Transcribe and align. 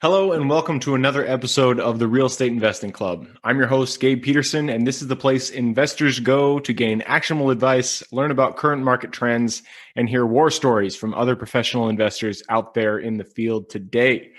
Hello, 0.00 0.32
and 0.32 0.48
welcome 0.48 0.80
to 0.80 0.94
another 0.94 1.26
episode 1.26 1.78
of 1.78 1.98
the 1.98 2.08
Real 2.08 2.24
Estate 2.24 2.50
Investing 2.50 2.92
Club. 2.92 3.26
I'm 3.44 3.58
your 3.58 3.66
host, 3.66 4.00
Gabe 4.00 4.22
Peterson, 4.22 4.70
and 4.70 4.86
this 4.86 5.02
is 5.02 5.08
the 5.08 5.16
place 5.16 5.50
investors 5.50 6.18
go 6.18 6.58
to 6.60 6.72
gain 6.72 7.02
actionable 7.02 7.50
advice, 7.50 8.02
learn 8.10 8.30
about 8.30 8.56
current 8.56 8.82
market 8.82 9.12
trends, 9.12 9.62
and 9.94 10.08
hear 10.08 10.24
war 10.24 10.50
stories 10.50 10.96
from 10.96 11.12
other 11.12 11.36
professional 11.36 11.90
investors 11.90 12.42
out 12.48 12.72
there 12.72 12.98
in 12.98 13.18
the 13.18 13.24
field 13.24 13.68
today. 13.68 14.30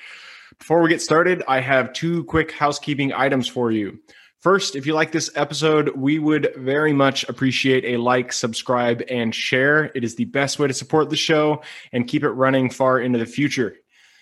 Before 0.58 0.82
we 0.82 0.90
get 0.90 1.04
started, 1.04 1.44
I 1.48 1.60
have 1.60 1.94
two 1.94 2.24
quick 2.24 2.52
housekeeping 2.52 3.14
items 3.14 3.48
for 3.48 3.70
you. 3.70 4.00
First, 4.42 4.78
if 4.78 4.86
you 4.86 4.94
like 4.94 5.12
this 5.12 5.30
episode, 5.36 5.98
we 5.98 6.18
would 6.18 6.54
very 6.56 6.94
much 6.94 7.28
appreciate 7.28 7.84
a 7.84 7.98
like, 7.98 8.32
subscribe, 8.32 9.04
and 9.10 9.36
share. 9.36 9.92
It 9.94 10.06
is 10.06 10.16
the 10.16 10.24
best 10.24 10.60
way 10.60 10.70
to 10.70 10.74
support 10.74 11.10
the 11.10 11.18
show 11.18 11.62
and 11.92 12.08
keep 12.08 12.24
it 12.24 12.30
running 12.30 12.70
far 12.70 13.02
into 13.02 13.20
the 13.20 13.26
future. 13.26 13.76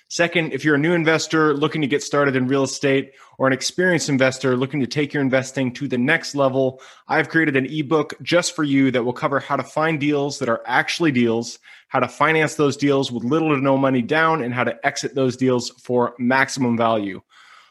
Second, 0.10 0.54
if 0.54 0.66
you're 0.66 0.74
a 0.74 0.80
new 0.80 0.94
investor 0.94 1.54
looking 1.54 1.82
to 1.82 1.88
get 1.88 2.02
started 2.02 2.36
in 2.36 2.48
real 2.48 2.64
estate 2.64 3.12
or 3.38 3.46
an 3.46 3.54
experienced 3.54 4.10
investor 4.10 4.58
looking 4.58 4.80
to 4.80 4.88
take 4.88 5.14
your 5.14 5.22
investing 5.22 5.72
to 5.74 5.88
the 5.88 6.00
next 6.00 6.34
level, 6.34 6.82
I've 7.08 7.30
created 7.30 7.56
an 7.56 7.68
ebook 7.68 8.16
just 8.24 8.56
for 8.56 8.64
you 8.64 8.90
that 8.92 9.04
will 9.04 9.14
cover 9.14 9.40
how 9.40 9.58
to 9.58 9.64
find 9.64 10.00
deals 10.00 10.40
that 10.40 10.50
are 10.50 10.64
actually 10.66 11.12
deals, 11.12 11.60
how 11.90 12.00
to 12.00 12.08
finance 12.08 12.56
those 12.56 12.76
deals 12.76 13.12
with 13.12 13.24
little 13.24 13.54
to 13.54 13.62
no 13.62 13.78
money 13.78 14.02
down, 14.02 14.42
and 14.42 14.52
how 14.52 14.64
to 14.64 14.84
exit 14.84 15.14
those 15.14 15.38
deals 15.38 15.70
for 15.72 16.16
maximum 16.18 16.76
value. 16.76 17.22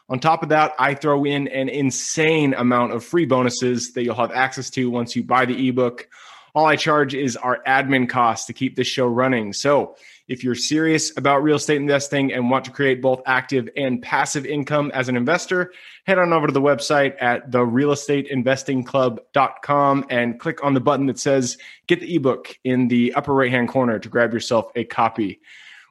On 0.09 0.19
top 0.19 0.41
of 0.41 0.49
that, 0.49 0.73
I 0.79 0.93
throw 0.93 1.25
in 1.25 1.49
an 1.49 1.67
insane 1.67 2.53
amount 2.53 2.93
of 2.93 3.03
free 3.03 3.25
bonuses 3.25 3.91
that 3.93 4.03
you'll 4.03 4.15
have 4.15 4.31
access 4.31 4.69
to 4.71 4.89
once 4.89 5.15
you 5.15 5.23
buy 5.23 5.45
the 5.45 5.67
ebook. 5.67 6.07
All 6.55 6.65
I 6.65 6.77
charge 6.77 7.13
is 7.13 7.35
our 7.35 7.61
admin 7.67 8.09
costs 8.09 8.47
to 8.47 8.53
keep 8.53 8.75
this 8.75 8.87
show 8.87 9.05
running. 9.05 9.53
So, 9.53 9.95
if 10.27 10.43
you're 10.43 10.55
serious 10.55 11.15
about 11.17 11.43
real 11.43 11.55
estate 11.55 11.77
investing 11.77 12.33
and 12.33 12.49
want 12.49 12.65
to 12.65 12.71
create 12.71 13.01
both 13.01 13.21
active 13.25 13.69
and 13.77 14.01
passive 14.01 14.45
income 14.45 14.91
as 14.93 15.07
an 15.07 15.15
investor, 15.15 15.71
head 16.05 16.19
on 16.19 16.33
over 16.33 16.47
to 16.47 16.53
the 16.53 16.61
website 16.61 17.15
at 17.21 17.49
therealestateinvestingclub.com 17.51 20.05
and 20.09 20.37
click 20.39 20.63
on 20.63 20.73
the 20.73 20.81
button 20.81 21.05
that 21.05 21.19
says 21.19 21.57
get 21.87 22.01
the 22.01 22.15
ebook 22.15 22.57
in 22.63 22.87
the 22.89 23.13
upper 23.13 23.33
right 23.33 23.51
hand 23.51 23.69
corner 23.69 23.99
to 23.99 24.09
grab 24.09 24.33
yourself 24.33 24.69
a 24.75 24.83
copy. 24.83 25.39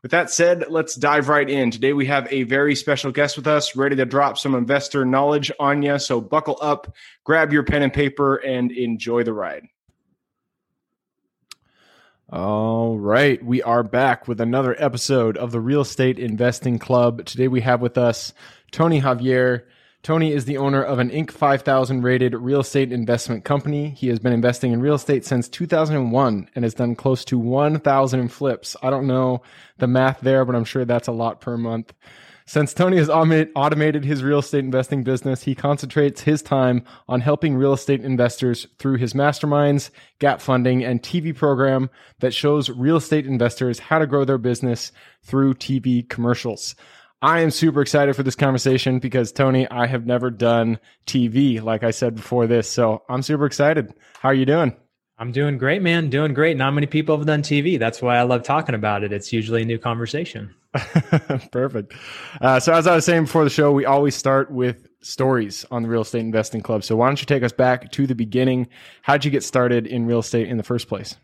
With 0.03 0.11
that 0.13 0.31
said, 0.31 0.67
let's 0.69 0.95
dive 0.95 1.29
right 1.29 1.49
in. 1.49 1.71
Today 1.71 1.93
we 1.93 2.07
have 2.07 2.31
a 2.31 2.45
very 2.45 2.75
special 2.77 3.11
guest 3.11 3.37
with 3.37 3.47
us, 3.47 3.75
ready 3.75 3.97
to 3.97 4.05
drop 4.05 4.39
some 4.39 4.55
investor 4.55 5.05
knowledge 5.05 5.51
on 5.59 5.83
you. 5.83 5.99
So 5.99 6.21
buckle 6.21 6.59
up, 6.61 6.95
grab 7.25 7.53
your 7.53 7.65
pen 7.65 7.83
and 7.83 7.93
paper, 7.93 8.37
and 8.37 8.71
enjoy 8.71 9.25
the 9.25 9.33
ride. 9.33 9.67
All 12.29 12.99
right, 12.99 13.43
we 13.45 13.63
are 13.63 13.83
back 13.83 14.27
with 14.27 14.41
another 14.41 14.75
episode 14.79 15.37
of 15.37 15.53
the 15.53 15.61
Real 15.61 15.83
Estate 15.83 16.19
Investing 16.19 16.79
Club. 16.79 17.25
Today 17.25 17.49
we 17.49 17.61
have 17.61 17.81
with 17.81 17.97
us 17.97 18.33
Tony 18.73 19.01
Javier. 19.01 19.63
Tony 20.07 20.33
is 20.33 20.45
the 20.45 20.57
owner 20.57 20.85
of 20.85 21.01
an 21.01 21.11
Inc. 21.11 21.33
5000 21.33 22.01
rated 22.01 22.33
real 22.33 22.61
estate 22.61 22.93
investment 22.93 23.43
company. 23.43 23.91
He 23.91 24.07
has 24.07 24.21
been 24.21 24.33
investing 24.33 24.71
in 24.71 24.81
real 24.81 24.95
estate 24.95 25.25
since 25.25 25.49
2001 25.49 26.49
and 26.55 26.65
has 26.65 26.75
done 26.75 26.95
close 26.95 27.25
to 27.25 27.37
1,000 27.41 28.29
flips. 28.29 28.77
I 28.85 28.91
don't 28.91 29.09
know 29.09 29.43
the 29.79 29.89
math 29.89 30.21
there, 30.21 30.45
but 30.45 30.55
I'm 30.55 30.65
sure 30.65 30.85
that's 30.85 31.09
a 31.09 31.13
lot 31.13 31.41
per 31.41 31.57
month. 31.57 31.93
Since 32.47 32.73
Tony 32.73 32.99
has 32.99 33.11
automated 33.11 34.05
his 34.05 34.23
real 34.23 34.39
estate 34.39 34.65
investing 34.65 35.03
business, 35.03 35.43
he 35.43 35.57
concentrates 35.57 36.21
his 36.21 36.41
time 36.41 36.85
on 37.09 37.21
helping 37.21 37.57
real 37.57 37.73
estate 37.73 38.05
investors 38.05 38.69
through 38.79 38.99
his 38.99 39.13
masterminds, 39.13 39.91
gap 40.21 40.41
funding, 40.41 40.85
and 40.85 41.03
TV 41.03 41.35
program 41.35 41.91
that 42.21 42.33
shows 42.33 42.71
real 42.71 42.99
estate 42.99 43.27
investors 43.27 43.81
how 43.81 43.99
to 43.99 44.07
grow 44.07 44.25
their 44.25 44.39
business 44.39 44.93
through 45.25 45.55
TV 45.55 46.09
commercials. 46.09 46.77
I 47.23 47.41
am 47.41 47.51
super 47.51 47.81
excited 47.81 48.15
for 48.15 48.23
this 48.23 48.37
conversation 48.37 48.99
because 48.99 49.33
Tony, 49.33 49.69
I 49.71 49.87
have 49.87 50.07
never 50.07 50.31
done 50.31 50.79
TV 51.07 51.63
like 51.63 51.83
I 51.83 51.91
said 51.91 52.15
before 52.15 52.47
this. 52.47 52.71
So 52.71 53.03
I'm 53.09 53.23
super 53.23 53.47
excited. 53.47 53.95
How 54.21 54.29
are 54.29 54.35
you 54.35 54.47
doing? 54.47 54.77
I'm 55.19 55.33
doing 55.33 55.57
great, 55.57 55.81
man. 55.81 56.11
Doing 56.11 56.35
great. 56.35 56.59
Not 56.59 56.73
many 56.73 56.87
people 56.87 57.17
have 57.17 57.27
done 57.27 57.43
TV. 57.43 57.79
That's 57.79 58.03
why 58.03 58.19
I 58.19 58.23
love 58.23 58.43
talking 58.43 58.75
about 58.75 59.03
it. 59.03 59.15
It's 59.15 59.33
usually 59.33 59.63
a 59.63 59.65
new 59.65 59.79
conversation. 59.79 60.55
Perfect. 61.53 61.95
Uh, 62.39 62.61
so, 62.61 62.75
as 62.75 62.87
I 62.87 62.95
was 62.95 63.07
saying 63.07 63.23
before 63.23 63.45
the 63.45 63.51
show, 63.51 63.73
we 63.73 63.87
always 63.87 64.15
start 64.15 64.51
with 64.51 64.87
stories 65.01 65.65
on 65.71 65.83
the 65.83 65.89
Real 65.89 66.03
Estate 66.03 66.21
Investing 66.21 66.61
Club. 66.61 66.85
So, 66.85 66.97
why 66.97 67.07
don't 67.07 67.19
you 67.19 67.25
take 67.25 67.43
us 67.43 67.53
back 67.53 67.91
to 67.93 68.07
the 68.07 68.15
beginning? 68.15 68.69
How'd 69.01 69.25
you 69.25 69.31
get 69.31 69.43
started 69.43 69.87
in 69.87 70.05
real 70.05 70.19
estate 70.19 70.49
in 70.49 70.59
the 70.59 70.63
first 70.63 70.87
place? 70.87 71.17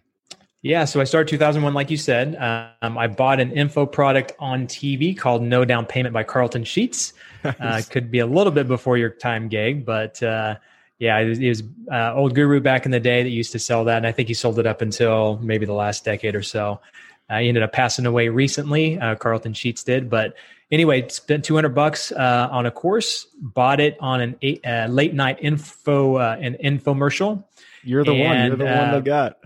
Yeah, 0.62 0.84
so 0.84 1.00
I 1.00 1.04
started 1.04 1.28
2001, 1.28 1.74
like 1.74 1.90
you 1.90 1.96
said. 1.96 2.36
Um, 2.80 2.96
I 2.96 3.08
bought 3.08 3.40
an 3.40 3.50
info 3.50 3.84
product 3.84 4.32
on 4.38 4.68
TV 4.68 5.16
called 5.16 5.42
No 5.42 5.64
Down 5.64 5.84
Payment 5.84 6.12
by 6.12 6.22
Carleton 6.22 6.64
Sheets. 6.64 7.12
Nice. 7.44 7.54
Uh, 7.60 7.82
could 7.90 8.08
be 8.08 8.20
a 8.20 8.26
little 8.26 8.52
bit 8.52 8.68
before 8.68 8.96
your 8.96 9.10
time, 9.10 9.48
gig, 9.48 9.84
but 9.84 10.22
uh, 10.22 10.54
yeah, 11.00 11.18
it 11.18 11.28
was, 11.28 11.38
it 11.40 11.48
was 11.48 11.62
uh, 11.90 12.14
old 12.14 12.36
guru 12.36 12.60
back 12.60 12.84
in 12.84 12.92
the 12.92 13.00
day 13.00 13.24
that 13.24 13.30
used 13.30 13.50
to 13.50 13.58
sell 13.58 13.82
that, 13.86 13.96
and 13.96 14.06
I 14.06 14.12
think 14.12 14.28
he 14.28 14.34
sold 14.34 14.60
it 14.60 14.66
up 14.68 14.80
until 14.80 15.40
maybe 15.42 15.66
the 15.66 15.72
last 15.72 16.04
decade 16.04 16.36
or 16.36 16.42
so. 16.42 16.80
Uh, 17.28 17.38
he 17.38 17.48
ended 17.48 17.64
up 17.64 17.72
passing 17.72 18.06
away 18.06 18.28
recently. 18.28 19.00
Uh, 19.00 19.16
Carleton 19.16 19.54
Sheets 19.54 19.82
did, 19.82 20.08
but 20.08 20.34
anyway, 20.70 21.08
spent 21.08 21.44
200 21.44 21.70
bucks 21.70 22.12
uh, 22.12 22.48
on 22.52 22.66
a 22.66 22.70
course, 22.70 23.26
bought 23.40 23.80
it 23.80 23.96
on 23.98 24.20
an 24.20 24.36
eight, 24.42 24.64
uh, 24.64 24.86
late 24.88 25.14
night 25.14 25.38
info 25.40 26.18
uh, 26.18 26.36
an 26.40 26.56
infomercial. 26.62 27.42
You're 27.82 28.04
the 28.04 28.12
and, 28.12 28.20
one. 28.20 28.46
You're 28.46 28.56
the 28.56 28.64
one 28.64 28.90
that 28.92 29.04
got. 29.04 29.38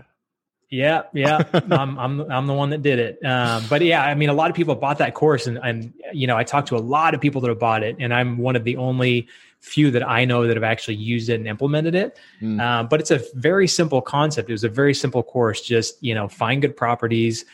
Yeah, 0.69 1.03
yeah, 1.13 1.43
I'm, 1.53 1.97
I'm 1.97 2.31
I'm 2.31 2.47
the 2.47 2.53
one 2.53 2.71
that 2.71 2.81
did 2.81 2.99
it. 2.99 3.25
Um, 3.25 3.63
but 3.69 3.81
yeah, 3.81 4.03
I 4.03 4.15
mean, 4.15 4.27
a 4.27 4.33
lot 4.33 4.49
of 4.49 4.55
people 4.55 4.75
bought 4.75 4.97
that 4.97 5.13
course, 5.13 5.47
and 5.47 5.57
and 5.63 5.93
you 6.11 6.27
know, 6.27 6.35
I 6.35 6.43
talked 6.43 6.67
to 6.69 6.75
a 6.75 6.79
lot 6.79 7.13
of 7.13 7.21
people 7.21 7.39
that 7.41 7.47
have 7.47 7.59
bought 7.59 7.83
it, 7.83 7.95
and 7.99 8.13
I'm 8.13 8.37
one 8.37 8.57
of 8.57 8.65
the 8.65 8.75
only 8.75 9.27
few 9.61 9.91
that 9.91 10.07
I 10.07 10.25
know 10.25 10.45
that 10.45 10.55
have 10.55 10.63
actually 10.63 10.95
used 10.95 11.29
it 11.29 11.35
and 11.35 11.47
implemented 11.47 11.95
it. 11.95 12.19
Mm. 12.41 12.61
Um, 12.61 12.87
but 12.87 12.99
it's 12.99 13.11
a 13.11 13.21
very 13.33 13.67
simple 13.67 14.01
concept. 14.01 14.49
It 14.49 14.53
was 14.53 14.63
a 14.63 14.69
very 14.69 14.93
simple 14.93 15.23
course. 15.23 15.61
Just 15.61 16.03
you 16.03 16.13
know, 16.13 16.27
find 16.27 16.61
good 16.61 16.75
properties. 16.75 17.45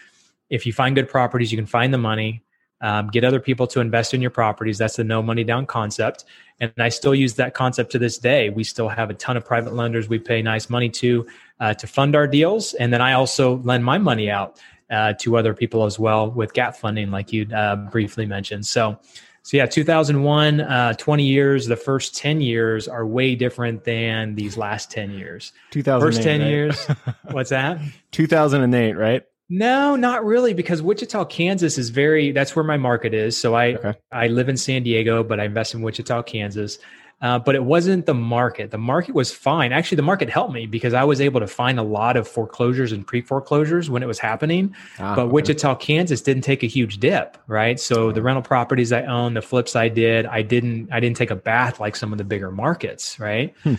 If 0.50 0.66
you 0.66 0.74
find 0.74 0.96
good 0.96 1.08
properties, 1.08 1.52
you 1.52 1.58
can 1.58 1.68
find 1.68 1.94
the 1.94 2.00
money. 2.00 2.43
Um, 2.84 3.08
get 3.08 3.24
other 3.24 3.40
people 3.40 3.66
to 3.68 3.80
invest 3.80 4.14
in 4.14 4.22
your 4.22 4.30
properties. 4.30 4.78
That's 4.78 4.98
the 4.98 5.04
no 5.04 5.24
money 5.24 5.44
down 5.44 5.66
concept. 5.66 6.26
And 6.60 6.72
I 6.78 6.90
still 6.90 7.16
use 7.16 7.34
that 7.36 7.54
concept 7.54 7.92
to 7.94 8.00
this 8.00 8.18
day. 8.18 8.50
We 8.50 8.64
still 8.64 8.90
have 8.90 9.10
a 9.10 9.14
ton 9.14 9.38
of 9.38 9.46
private 9.46 9.74
lenders 9.74 10.10
we 10.10 10.20
pay 10.20 10.42
nice 10.42 10.70
money 10.70 10.90
to 10.90 11.26
uh, 11.60 11.74
to 11.76 11.88
fund 11.88 12.16
our 12.16 12.28
deals. 12.28 12.74
And 12.76 12.94
then 12.94 13.02
I 13.02 13.14
also 13.14 13.58
lend 13.60 13.86
my 13.86 13.98
money 13.98 14.30
out 14.30 14.60
uh, 14.92 15.14
to 15.22 15.38
other 15.38 15.54
people 15.54 15.86
as 15.86 15.98
well 15.98 16.30
with 16.30 16.54
gap 16.54 16.76
funding, 16.76 17.10
like 17.10 17.34
you 17.34 17.48
uh, 17.56 17.78
briefly 17.90 18.26
mentioned. 18.26 18.66
So 18.66 19.00
so 19.46 19.58
yeah, 19.58 19.66
2001, 19.66 20.62
uh, 20.62 20.94
20 20.94 21.24
years. 21.26 21.68
The 21.68 21.76
first 21.76 22.16
10 22.16 22.40
years 22.40 22.88
are 22.88 23.06
way 23.06 23.36
different 23.36 23.84
than 23.84 24.36
these 24.36 24.56
last 24.56 24.90
10 24.90 25.12
years. 25.12 25.52
2008, 25.72 26.06
first 26.06 26.24
10 26.24 26.40
right? 26.40 26.50
years. 26.50 26.86
What's 27.32 27.50
that? 27.50 27.78
2008, 28.12 28.94
right? 28.94 29.24
No, 29.56 29.96
not 29.96 30.26
really, 30.26 30.56
because 30.56 30.82
Wichita, 30.82 31.26
Kansas 31.26 31.78
is 31.78 31.92
very. 31.92 32.32
That's 32.32 32.56
where 32.56 32.66
my 32.66 32.78
market 32.78 33.14
is. 33.14 33.38
So 33.38 33.54
I 33.54 33.76
okay. 33.76 33.94
I 34.12 34.26
live 34.26 34.50
in 34.50 34.58
San 34.58 34.82
Diego, 34.82 35.24
but 35.24 35.40
I 35.40 35.44
invest 35.44 35.76
in 35.76 35.84
Wichita, 35.84 36.24
Kansas. 36.24 36.80
Uh, 37.22 37.38
but 37.38 37.54
it 37.54 37.64
wasn't 37.64 38.08
the 38.08 38.16
market. 38.16 38.72
The 38.72 38.80
market 38.80 39.14
was 39.14 39.32
fine. 39.32 39.72
Actually, 39.72 39.98
the 39.98 40.02
market 40.02 40.28
helped 40.28 40.54
me 40.54 40.66
because 40.66 40.96
I 40.96 41.04
was 41.04 41.22
able 41.22 41.40
to 41.40 41.46
find 41.46 41.78
a 41.78 41.84
lot 41.84 42.18
of 42.18 42.28
foreclosures 42.28 42.92
and 42.92 43.06
pre 43.06 43.22
foreclosures 43.22 43.92
when 43.92 44.02
it 44.02 44.08
was 44.08 44.18
happening. 44.18 44.76
Ah, 44.98 45.14
but 45.16 45.26
okay. 45.26 45.32
Wichita, 45.32 45.76
Kansas 45.76 46.20
didn't 46.20 46.44
take 46.44 46.64
a 46.64 46.68
huge 46.68 46.98
dip, 46.98 47.38
right? 47.46 47.80
So 47.80 48.12
the 48.12 48.24
rental 48.24 48.42
properties 48.42 48.92
I 48.92 49.04
own, 49.04 49.36
the 49.36 49.44
flips 49.44 49.76
I 49.76 49.88
did, 49.88 50.26
I 50.26 50.42
didn't. 50.42 50.92
I 50.92 51.00
didn't 51.00 51.18
take 51.18 51.30
a 51.30 51.36
bath 51.36 51.80
like 51.80 51.96
some 51.96 52.12
of 52.12 52.18
the 52.18 52.24
bigger 52.24 52.52
markets, 52.52 53.20
right? 53.20 53.54
Hmm. 53.62 53.76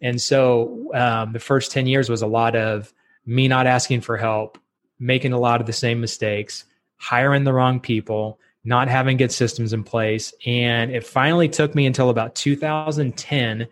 And 0.00 0.22
so 0.22 0.92
um, 0.94 1.32
the 1.32 1.40
first 1.40 1.72
ten 1.72 1.88
years 1.88 2.08
was 2.08 2.22
a 2.22 2.28
lot 2.28 2.54
of 2.54 2.94
me 3.26 3.48
not 3.48 3.66
asking 3.66 4.02
for 4.02 4.16
help, 4.16 4.56
making 4.98 5.32
a 5.32 5.38
lot 5.38 5.60
of 5.60 5.66
the 5.66 5.72
same 5.72 6.00
mistakes, 6.00 6.64
hiring 6.96 7.44
the 7.44 7.52
wrong 7.52 7.80
people 7.80 8.38
not 8.66 8.88
having 8.88 9.16
good 9.16 9.30
systems 9.30 9.72
in 9.72 9.84
place. 9.84 10.34
And 10.44 10.90
it 10.90 11.06
finally 11.06 11.48
took 11.48 11.74
me 11.74 11.86
until 11.86 12.10
about 12.10 12.34
2010 12.34 13.68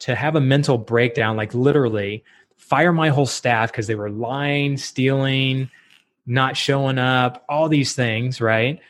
to 0.00 0.14
have 0.16 0.34
a 0.34 0.40
mental 0.40 0.76
breakdown, 0.76 1.36
like 1.36 1.54
literally 1.54 2.24
fire 2.56 2.92
my 2.92 3.08
whole 3.08 3.26
staff 3.26 3.70
because 3.70 3.86
they 3.86 3.94
were 3.94 4.10
lying, 4.10 4.76
stealing, 4.76 5.70
not 6.26 6.56
showing 6.56 6.98
up, 6.98 7.44
all 7.48 7.68
these 7.68 7.94
things, 7.94 8.40
right? 8.40 8.80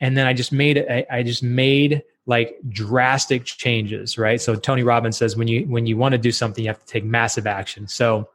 And 0.00 0.16
then 0.16 0.28
I 0.28 0.32
just 0.32 0.52
made 0.52 0.76
it, 0.76 1.06
I 1.10 1.24
just 1.24 1.42
made 1.42 2.04
like 2.26 2.56
drastic 2.68 3.44
changes, 3.44 4.16
right? 4.16 4.40
So 4.40 4.54
Tony 4.54 4.84
Robbins 4.84 5.16
says 5.16 5.36
when 5.36 5.48
you 5.48 5.66
when 5.66 5.86
you 5.86 5.96
want 5.96 6.12
to 6.12 6.18
do 6.18 6.30
something, 6.30 6.62
you 6.62 6.70
have 6.70 6.78
to 6.78 6.86
take 6.86 7.04
massive 7.04 7.46
action. 7.48 7.88
So 7.88 8.28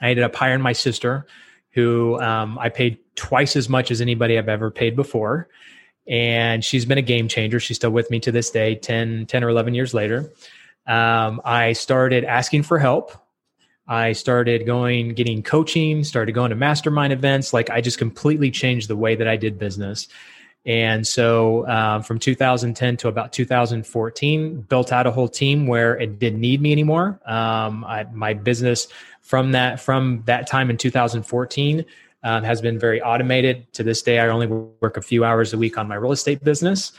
I 0.00 0.10
ended 0.10 0.24
up 0.24 0.34
hiring 0.34 0.62
my 0.62 0.72
sister, 0.72 1.26
who 1.72 2.20
um, 2.20 2.58
I 2.58 2.68
paid 2.68 2.98
twice 3.14 3.56
as 3.56 3.68
much 3.68 3.90
as 3.90 4.00
anybody 4.00 4.38
I've 4.38 4.48
ever 4.48 4.70
paid 4.70 4.96
before 4.96 5.48
and 6.08 6.64
she's 6.64 6.84
been 6.84 6.98
a 6.98 7.02
game 7.02 7.28
changer. 7.28 7.60
She's 7.60 7.76
still 7.76 7.90
with 7.90 8.10
me 8.10 8.18
to 8.20 8.32
this 8.32 8.50
day, 8.50 8.74
10, 8.74 9.26
10 9.26 9.44
or 9.44 9.48
11 9.48 9.74
years 9.74 9.94
later. 9.94 10.32
Um, 10.86 11.40
I 11.44 11.74
started 11.74 12.24
asking 12.24 12.64
for 12.64 12.78
help 12.78 13.12
I 13.90 14.12
started 14.12 14.66
going, 14.66 15.14
getting 15.14 15.42
coaching, 15.42 16.04
started 16.04 16.30
going 16.30 16.50
to 16.50 16.56
mastermind 16.56 17.12
events. 17.12 17.52
Like 17.52 17.70
I 17.70 17.80
just 17.80 17.98
completely 17.98 18.52
changed 18.52 18.86
the 18.86 18.94
way 18.94 19.16
that 19.16 19.26
I 19.26 19.36
did 19.36 19.58
business. 19.58 20.06
And 20.64 21.04
so 21.04 21.66
uh, 21.66 22.00
from 22.02 22.20
2010 22.20 22.98
to 22.98 23.08
about 23.08 23.32
2014, 23.32 24.60
built 24.60 24.92
out 24.92 25.08
a 25.08 25.10
whole 25.10 25.28
team 25.28 25.66
where 25.66 25.98
it 25.98 26.20
didn't 26.20 26.40
need 26.40 26.62
me 26.62 26.70
anymore. 26.70 27.18
Um, 27.26 27.84
I, 27.84 28.06
my 28.12 28.32
business 28.32 28.86
from 29.20 29.52
that 29.52 29.80
from 29.80 30.22
that 30.26 30.46
time 30.46 30.70
in 30.70 30.76
2014 30.76 31.84
um, 32.22 32.44
has 32.44 32.60
been 32.60 32.78
very 32.78 33.00
automated. 33.00 33.72
To 33.74 33.82
this 33.82 34.02
day, 34.02 34.18
I 34.18 34.28
only 34.28 34.46
work 34.46 34.96
a 34.96 35.02
few 35.02 35.24
hours 35.24 35.52
a 35.52 35.58
week 35.58 35.78
on 35.78 35.88
my 35.88 35.94
real 35.94 36.12
estate 36.12 36.44
business, 36.44 36.92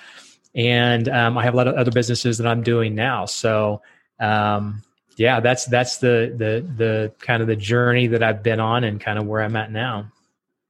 and 0.55 1.07
um, 1.09 1.37
I 1.37 1.43
have 1.43 1.53
a 1.53 1.57
lot 1.57 1.67
of 1.67 1.75
other 1.75 1.91
businesses 1.91 2.37
that 2.37 2.47
I'm 2.47 2.63
doing 2.63 2.95
now. 2.95 3.25
So 3.25 3.81
um, 4.19 4.81
yeah, 5.17 5.39
that's 5.39 5.65
that's 5.65 5.97
the 5.97 6.33
the 6.35 6.65
the 6.77 7.13
kind 7.19 7.41
of 7.41 7.47
the 7.47 7.55
journey 7.55 8.07
that 8.07 8.23
I've 8.23 8.43
been 8.43 8.59
on 8.59 8.83
and 8.83 8.99
kind 8.99 9.19
of 9.19 9.25
where 9.25 9.41
I'm 9.41 9.55
at 9.55 9.71
now. 9.71 10.11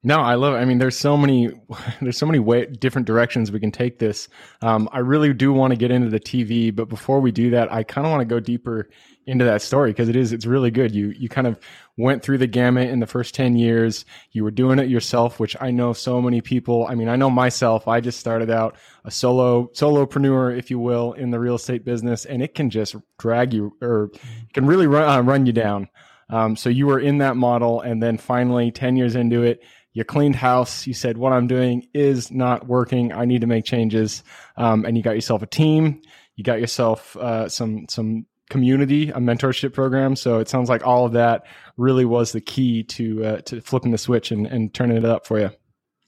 No, 0.04 0.20
I 0.20 0.34
love. 0.34 0.56
It. 0.56 0.58
I 0.58 0.66
mean, 0.66 0.80
there's 0.80 0.98
so 0.98 1.16
many, 1.16 1.52
there's 2.02 2.18
so 2.18 2.26
many 2.26 2.40
way, 2.40 2.66
different 2.66 3.06
directions 3.06 3.52
we 3.52 3.60
can 3.60 3.72
take 3.72 4.00
this. 4.00 4.30
Um, 4.62 4.90
I 4.92 5.00
really 5.00 5.32
do 5.34 5.54
want 5.54 5.72
to 5.72 5.78
get 5.78 5.92
into 5.92 6.10
the 6.10 6.20
TV, 6.20 6.76
but 6.76 6.90
before 6.90 7.20
we 7.20 7.32
do 7.32 7.52
that, 7.52 7.72
I 7.72 7.84
kind 7.84 8.08
of 8.08 8.12
want 8.12 8.22
to 8.22 8.26
go 8.26 8.40
deeper 8.40 8.90
into 9.32 9.46
that 9.46 9.62
story 9.62 9.92
because 9.92 10.10
it 10.10 10.16
is, 10.16 10.34
it's 10.34 10.46
really 10.46 10.70
good. 10.72 10.94
You, 10.94 11.08
you 11.10 11.30
kind 11.30 11.48
of 11.48 11.58
went 11.98 12.22
through 12.22 12.38
the 12.38 12.48
gamut 12.48 12.90
in 12.90 13.00
the 13.00 13.08
first 13.08 13.34
ten 13.34 13.56
years. 13.56 14.06
You 14.32 14.44
were 14.44 14.52
doing 14.52 14.78
it 14.78 14.90
yourself, 14.90 15.40
which 15.40 15.56
I 15.60 15.72
know 15.72 15.94
so 15.94 16.22
many 16.22 16.42
people. 16.42 16.86
I 16.88 16.96
mean, 16.96 17.08
I 17.08 17.16
know 17.16 17.30
myself. 17.30 17.88
I 17.88 18.02
just 18.02 18.20
started 18.20 18.50
out 18.52 18.76
a 19.06 19.12
solo 19.12 19.68
solopreneur, 19.74 20.58
if 20.58 20.70
you 20.70 20.80
will, 20.80 21.14
in 21.14 21.32
the 21.32 21.40
real 21.40 21.56
estate 21.56 21.86
business, 21.86 22.26
and 22.26 22.44
it 22.44 22.54
can 22.54 22.70
just 22.70 22.96
drag 23.18 23.54
you 23.54 23.76
or 23.82 24.12
can 24.54 24.66
really 24.66 24.88
run 24.88 25.10
uh, 25.10 25.22
run 25.22 25.46
you 25.46 25.54
down. 25.54 25.90
Um, 26.30 26.56
so 26.56 26.70
you 26.70 26.88
were 26.88 27.00
in 27.00 27.18
that 27.20 27.36
model, 27.36 27.82
and 27.82 28.04
then 28.04 28.18
finally, 28.18 28.72
ten 28.72 28.96
years 28.96 29.16
into 29.16 29.44
it 29.44 29.64
you 29.94 30.06
cleaned 30.06 30.36
house. 30.36 30.88
You 30.88 30.94
said, 30.94 31.18
what 31.18 31.34
I'm 31.34 31.48
doing 31.48 31.88
is 31.94 32.32
not 32.32 32.68
working. 32.68 33.12
I 33.12 33.26
need 33.26 33.42
to 33.42 33.48
make 33.48 33.66
changes. 33.66 34.24
Um, 34.56 34.86
and 34.86 34.96
you 34.96 35.04
got 35.04 35.16
yourself 35.16 35.42
a 35.42 35.48
team. 35.48 36.02
You 36.36 36.44
got 36.44 36.62
yourself 36.62 37.16
uh, 37.18 37.50
some 37.50 37.86
some 37.90 38.26
community, 38.52 39.10
a 39.10 39.18
mentorship 39.18 39.74
program. 39.74 40.16
So 40.16 40.38
it 40.38 40.50
sounds 40.50 40.70
like 40.70 40.86
all 40.86 41.06
of 41.06 41.14
that 41.14 41.46
really 41.78 42.06
was 42.06 42.34
the 42.34 42.42
key 42.42 42.84
to 42.84 43.26
uh, 43.26 43.38
to 43.42 43.62
flipping 43.62 43.92
the 43.92 43.98
switch 43.98 44.32
and, 44.32 44.46
and 44.46 44.72
turning 44.74 44.98
it 44.98 45.06
up 45.06 45.26
for 45.26 45.40
you. 45.40 45.50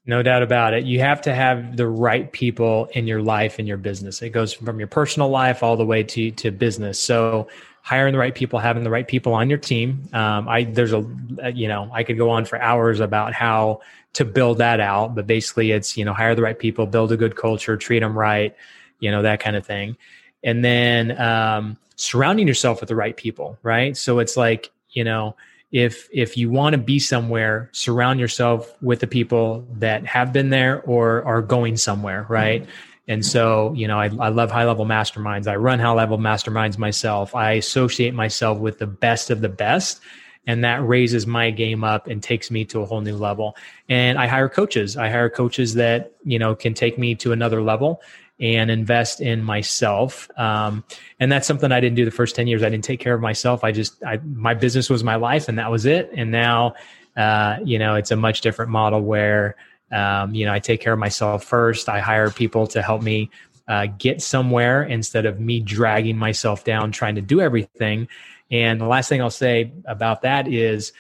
No 0.06 0.22
doubt 0.22 0.44
about 0.44 0.74
it. 0.74 0.84
You 0.84 1.00
have 1.00 1.22
to 1.22 1.34
have 1.34 1.78
the 1.78 1.88
right 1.88 2.30
people 2.32 2.90
in 2.92 3.08
your 3.08 3.22
life 3.22 3.58
and 3.58 3.68
your 3.68 3.78
business. 3.78 4.22
It 4.22 4.32
goes 4.32 4.54
from 4.54 4.78
your 4.78 4.90
personal 4.90 5.30
life 5.30 5.64
all 5.64 5.78
the 5.78 5.86
way 5.86 6.04
to 6.04 6.30
to 6.32 6.52
business. 6.52 7.00
So 7.00 7.48
hiring 7.84 8.14
the 8.14 8.20
right 8.20 8.36
people, 8.36 8.60
having 8.60 8.84
the 8.84 8.90
right 8.90 9.08
people 9.08 9.34
on 9.34 9.50
your 9.50 9.60
team. 9.60 10.10
Um, 10.14 10.48
I 10.48 10.66
there's 10.66 10.94
a 10.94 11.06
you 11.54 11.68
know 11.68 11.90
I 11.94 12.04
could 12.04 12.18
go 12.18 12.30
on 12.30 12.46
for 12.46 12.62
hours 12.62 13.00
about 13.00 13.34
how 13.34 13.82
to 14.14 14.26
build 14.26 14.58
that 14.60 14.80
out, 14.80 15.16
but 15.16 15.26
basically 15.26 15.72
it's 15.72 15.96
you 15.96 16.04
know 16.04 16.14
hire 16.14 16.36
the 16.36 16.42
right 16.42 16.60
people, 16.60 16.86
build 16.86 17.12
a 17.14 17.18
good 17.18 17.36
culture, 17.36 17.78
treat 17.78 18.00
them 18.00 18.18
right, 18.18 18.56
you 19.00 19.10
know 19.10 19.22
that 19.22 19.40
kind 19.40 19.56
of 19.56 19.66
thing, 19.66 19.96
and 20.44 20.64
then 20.66 21.20
um, 21.20 21.78
surrounding 21.96 22.48
yourself 22.48 22.80
with 22.80 22.90
the 22.90 22.96
right 22.96 23.16
people, 23.16 23.58
right? 23.64 23.96
So 23.96 24.20
it's 24.20 24.38
like 24.38 24.72
you 24.90 25.04
know 25.04 25.36
if 25.72 26.08
if 26.12 26.38
you 26.38 26.50
want 26.50 26.74
to 26.74 26.78
be 26.78 27.00
somewhere 27.00 27.70
surround 27.72 28.20
yourself 28.20 28.76
with 28.82 29.00
the 29.00 29.08
people 29.08 29.68
that 29.72 30.06
have 30.06 30.32
been 30.32 30.52
there 30.52 30.82
or 30.84 31.24
are 31.26 31.42
going 31.42 31.76
somewhere 31.76 32.28
right 32.30 32.62
mm-hmm. 32.62 32.72
And 33.08 33.26
so, 33.26 33.74
you 33.74 33.88
know, 33.88 34.00
I, 34.00 34.06
I 34.20 34.30
love 34.30 34.50
high 34.50 34.66
level 34.66 34.86
masterminds. 34.86 35.48
I 35.48 35.58
run 35.58 35.80
high 35.80 35.92
level 35.92 36.18
masterminds 36.18 36.78
myself. 36.78 37.36
I 37.36 37.54
associate 37.54 38.14
myself 38.14 38.60
with 38.60 38.80
the 38.80 38.88
best 38.88 39.30
of 39.30 39.42
the 39.42 39.50
best. 39.50 40.02
And 40.48 40.64
that 40.64 40.86
raises 40.86 41.26
my 41.26 41.52
game 41.52 41.84
up 41.84 42.08
and 42.08 42.22
takes 42.22 42.52
me 42.52 42.66
to 42.66 42.82
a 42.82 42.86
whole 42.86 43.02
new 43.02 43.16
level. 43.16 43.56
And 43.90 44.18
I 44.18 44.28
hire 44.28 44.50
coaches. 44.50 44.98
I 44.98 45.10
hire 45.10 45.30
coaches 45.30 45.74
that, 45.76 46.14
you 46.24 46.40
know, 46.40 46.56
can 46.56 46.74
take 46.74 46.98
me 46.98 47.16
to 47.16 47.32
another 47.32 47.62
level 47.62 48.02
and 48.40 48.72
invest 48.72 49.22
in 49.22 49.44
myself. 49.44 50.30
Um, 50.38 50.84
and 51.20 51.32
that's 51.32 51.48
something 51.48 51.72
I 51.72 51.80
didn't 51.80 51.96
do 51.96 52.06
the 52.06 52.12
first 52.12 52.36
10 52.36 52.48
years. 52.48 52.64
I 52.64 52.70
didn't 52.70 52.84
take 52.84 53.00
care 53.00 53.14
of 53.14 53.22
myself. 53.22 53.64
I 53.64 53.72
just, 53.72 54.04
I, 54.04 54.18
my 54.18 54.54
business 54.54 54.90
was 54.90 55.04
my 55.04 55.16
life 55.16 55.48
and 55.48 55.58
that 55.60 55.72
was 55.72 55.86
it. 55.86 56.10
And 56.16 56.32
now, 56.32 56.74
uh, 57.16 57.58
you 57.64 57.78
know, 57.78 57.96
it's 57.96 58.12
a 58.12 58.16
much 58.16 58.42
different 58.42 58.72
model 58.72 59.02
where, 59.02 59.56
um, 59.92 60.34
you 60.34 60.46
know, 60.46 60.54
I 60.54 60.60
take 60.60 60.82
care 60.82 60.94
of 60.94 61.00
myself 61.00 61.44
first. 61.44 61.88
I 61.88 62.00
hire 62.00 62.32
people 62.32 62.66
to 62.68 62.82
help 62.82 63.04
me 63.04 63.30
uh, 63.68 63.86
get 63.98 64.22
somewhere 64.22 64.84
instead 64.84 65.26
of 65.26 65.40
me 65.40 65.60
dragging 65.60 66.18
myself 66.18 66.64
down 66.64 66.92
trying 66.92 67.16
to 67.16 67.22
do 67.22 67.40
everything. 67.40 68.08
And 68.52 68.82
the 68.82 68.88
last 68.88 69.10
thing 69.10 69.22
I'll 69.22 69.30
say 69.30 69.72
about 69.86 70.24
that 70.24 70.48
is 70.48 70.92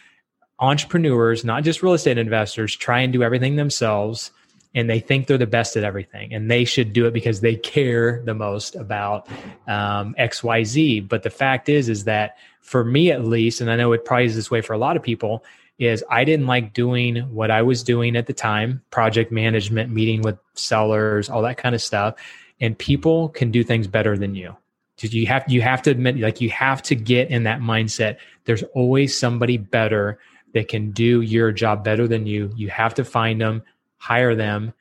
entrepreneurs, 0.59 1.43
not 1.43 1.63
just 1.63 1.83
real 1.83 1.93
estate 1.93 2.17
investors, 2.17 2.75
try 2.75 3.01
and 3.01 3.11
do 3.11 3.23
everything 3.23 3.55
themselves 3.55 4.31
and 4.75 4.89
they 4.89 4.99
think 4.99 5.27
they're 5.27 5.37
the 5.37 5.45
best 5.45 5.75
at 5.75 5.83
everything 5.83 6.33
and 6.33 6.49
they 6.49 6.65
should 6.65 6.93
do 6.93 7.05
it 7.05 7.13
because 7.13 7.41
they 7.41 7.55
care 7.55 8.21
the 8.25 8.33
most 8.33 8.75
about 8.75 9.27
um, 9.67 10.15
xyz 10.19 11.07
but 11.07 11.23
the 11.23 11.29
fact 11.29 11.69
is 11.69 11.89
is 11.89 12.05
that 12.05 12.37
for 12.61 12.83
me 12.83 13.11
at 13.11 13.23
least 13.23 13.61
and 13.61 13.69
i 13.71 13.75
know 13.75 13.91
it 13.93 14.05
probably 14.05 14.25
is 14.25 14.35
this 14.35 14.51
way 14.51 14.61
for 14.61 14.73
a 14.73 14.77
lot 14.77 14.97
of 14.97 15.03
people 15.03 15.43
is 15.79 16.03
I 16.09 16.23
didn't 16.23 16.47
like 16.47 16.73
doing 16.73 17.17
what 17.33 17.51
I 17.51 17.61
was 17.61 17.83
doing 17.83 18.15
at 18.15 18.27
the 18.27 18.33
time, 18.33 18.81
project 18.91 19.31
management, 19.31 19.91
meeting 19.91 20.21
with 20.21 20.37
sellers, 20.53 21.29
all 21.29 21.41
that 21.43 21.57
kind 21.57 21.75
of 21.75 21.81
stuff. 21.81 22.15
And 22.61 22.77
people 22.77 23.29
can 23.29 23.51
do 23.51 23.63
things 23.63 23.87
better 23.87 24.17
than 24.17 24.35
you. 24.35 24.55
You 24.99 25.25
have 25.27 25.43
you 25.47 25.61
have 25.61 25.81
to 25.81 25.91
admit, 25.91 26.17
like 26.19 26.39
you 26.39 26.49
have 26.51 26.81
to 26.83 26.95
get 26.95 27.29
in 27.29 27.43
that 27.43 27.59
mindset. 27.59 28.17
There's 28.45 28.63
always 28.73 29.17
somebody 29.17 29.57
better 29.57 30.19
that 30.53 30.67
can 30.69 30.91
do 30.91 31.21
your 31.21 31.51
job 31.51 31.83
better 31.83 32.07
than 32.07 32.25
you. 32.25 32.51
You 32.55 32.69
have 32.69 32.93
to 32.93 33.03
find 33.03 33.41
them, 33.41 33.63
hire 34.03 34.35
them, 34.35 34.73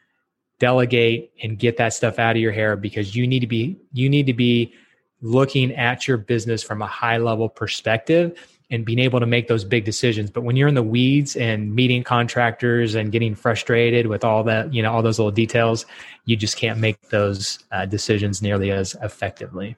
delegate, 0.59 1.31
and 1.45 1.57
get 1.61 1.77
that 1.77 1.95
stuff 1.95 2.19
out 2.19 2.35
of 2.35 2.43
your 2.43 2.51
hair 2.51 2.75
because 2.75 3.15
you 3.15 3.25
need 3.25 3.39
to 3.41 3.47
be 3.47 3.79
you 3.93 4.11
need 4.11 4.27
to 4.27 4.33
be 4.33 4.75
looking 5.21 5.73
at 5.77 6.09
your 6.09 6.17
business 6.17 6.61
from 6.65 6.83
a 6.83 6.87
high 6.89 7.19
level 7.19 7.49
perspective 7.49 8.37
and 8.69 8.85
being 8.85 8.99
able 8.99 9.21
to 9.21 9.27
make 9.27 9.47
those 9.47 9.65
big 9.65 9.85
decisions. 9.85 10.29
But 10.29 10.43
when 10.43 10.57
you're 10.57 10.67
in 10.67 10.75
the 10.75 10.83
weeds 10.83 11.37
and 11.37 11.73
meeting 11.73 12.03
contractors 12.03 12.97
and 12.97 13.13
getting 13.13 13.37
frustrated 13.37 14.09
with 14.09 14.25
all 14.25 14.43
that, 14.45 14.75
you 14.75 14.83
know, 14.83 14.93
all 14.93 15.03
those 15.03 15.21
little 15.21 15.31
details, 15.31 15.87
you 16.25 16.37
just 16.37 16.57
can't 16.57 16.81
make 16.81 17.01
those 17.11 17.61
uh, 17.71 17.87
decisions 17.87 18.43
nearly 18.43 18.73
as 18.73 18.97
effectively. 19.03 19.77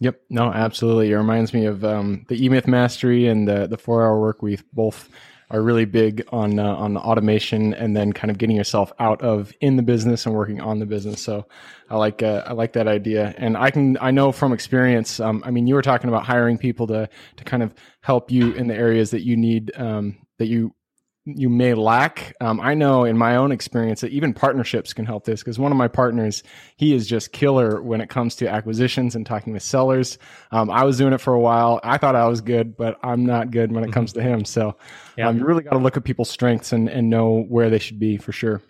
Yep. 0.00 0.20
No, 0.28 0.52
absolutely. 0.52 1.12
It 1.12 1.16
reminds 1.16 1.54
me 1.54 1.64
of 1.64 1.84
um, 1.84 2.26
the 2.28 2.44
E 2.44 2.50
Myth 2.50 2.66
Mastery 2.66 3.28
and 3.28 3.48
the 3.48 3.66
the 3.66 3.78
four 3.78 4.02
hour 4.02 4.20
work 4.20 4.42
week. 4.42 4.60
Both 4.74 5.08
are 5.50 5.62
really 5.62 5.84
big 5.84 6.26
on 6.30 6.58
uh, 6.58 6.74
on 6.74 6.94
the 6.94 7.00
automation 7.00 7.74
and 7.74 7.96
then 7.96 8.12
kind 8.12 8.30
of 8.30 8.38
getting 8.38 8.56
yourself 8.56 8.92
out 8.98 9.22
of 9.22 9.52
in 9.60 9.76
the 9.76 9.82
business 9.82 10.26
and 10.26 10.34
working 10.34 10.60
on 10.60 10.78
the 10.78 10.86
business. 10.86 11.22
So 11.22 11.46
I 11.90 11.96
like 11.96 12.22
uh, 12.22 12.42
I 12.46 12.52
like 12.52 12.72
that 12.74 12.88
idea, 12.88 13.34
and 13.36 13.56
I 13.56 13.70
can 13.70 13.98
I 14.00 14.10
know 14.10 14.32
from 14.32 14.52
experience. 14.52 15.20
Um, 15.20 15.42
I 15.44 15.50
mean, 15.50 15.66
you 15.66 15.74
were 15.74 15.82
talking 15.82 16.08
about 16.08 16.24
hiring 16.24 16.58
people 16.58 16.86
to 16.88 17.08
to 17.36 17.44
kind 17.44 17.62
of 17.62 17.74
help 18.00 18.30
you 18.30 18.52
in 18.52 18.68
the 18.68 18.74
areas 18.74 19.10
that 19.10 19.22
you 19.22 19.36
need 19.36 19.72
um, 19.76 20.16
that 20.38 20.46
you 20.46 20.74
you 21.26 21.48
may 21.48 21.72
lack. 21.74 22.34
Um, 22.40 22.60
I 22.60 22.74
know 22.74 23.04
in 23.04 23.16
my 23.16 23.36
own 23.36 23.50
experience 23.50 24.02
that 24.02 24.12
even 24.12 24.34
partnerships 24.34 24.92
can 24.92 25.06
help 25.06 25.24
this 25.24 25.40
because 25.40 25.58
one 25.58 25.72
of 25.72 25.78
my 25.78 25.88
partners, 25.88 26.42
he 26.76 26.94
is 26.94 27.06
just 27.06 27.32
killer 27.32 27.80
when 27.80 28.00
it 28.00 28.10
comes 28.10 28.36
to 28.36 28.48
acquisitions 28.48 29.14
and 29.16 29.24
talking 29.24 29.52
with 29.52 29.62
sellers. 29.62 30.18
Um, 30.50 30.70
I 30.70 30.84
was 30.84 30.98
doing 30.98 31.14
it 31.14 31.20
for 31.20 31.32
a 31.32 31.40
while. 31.40 31.80
I 31.82 31.96
thought 31.96 32.14
I 32.14 32.26
was 32.26 32.42
good, 32.42 32.76
but 32.76 32.98
I'm 33.02 33.24
not 33.24 33.50
good 33.50 33.72
when 33.72 33.84
it 33.84 33.92
comes 33.92 34.12
to 34.14 34.22
him. 34.22 34.44
So 34.44 34.76
yeah. 35.16 35.28
um, 35.28 35.38
you 35.38 35.44
really 35.44 35.62
got 35.62 35.72
to 35.72 35.78
look 35.78 35.96
at 35.96 36.04
people's 36.04 36.30
strengths 36.30 36.72
and, 36.72 36.88
and 36.90 37.08
know 37.08 37.44
where 37.48 37.70
they 37.70 37.78
should 37.78 37.98
be 37.98 38.18
for 38.18 38.32
sure. 38.32 38.62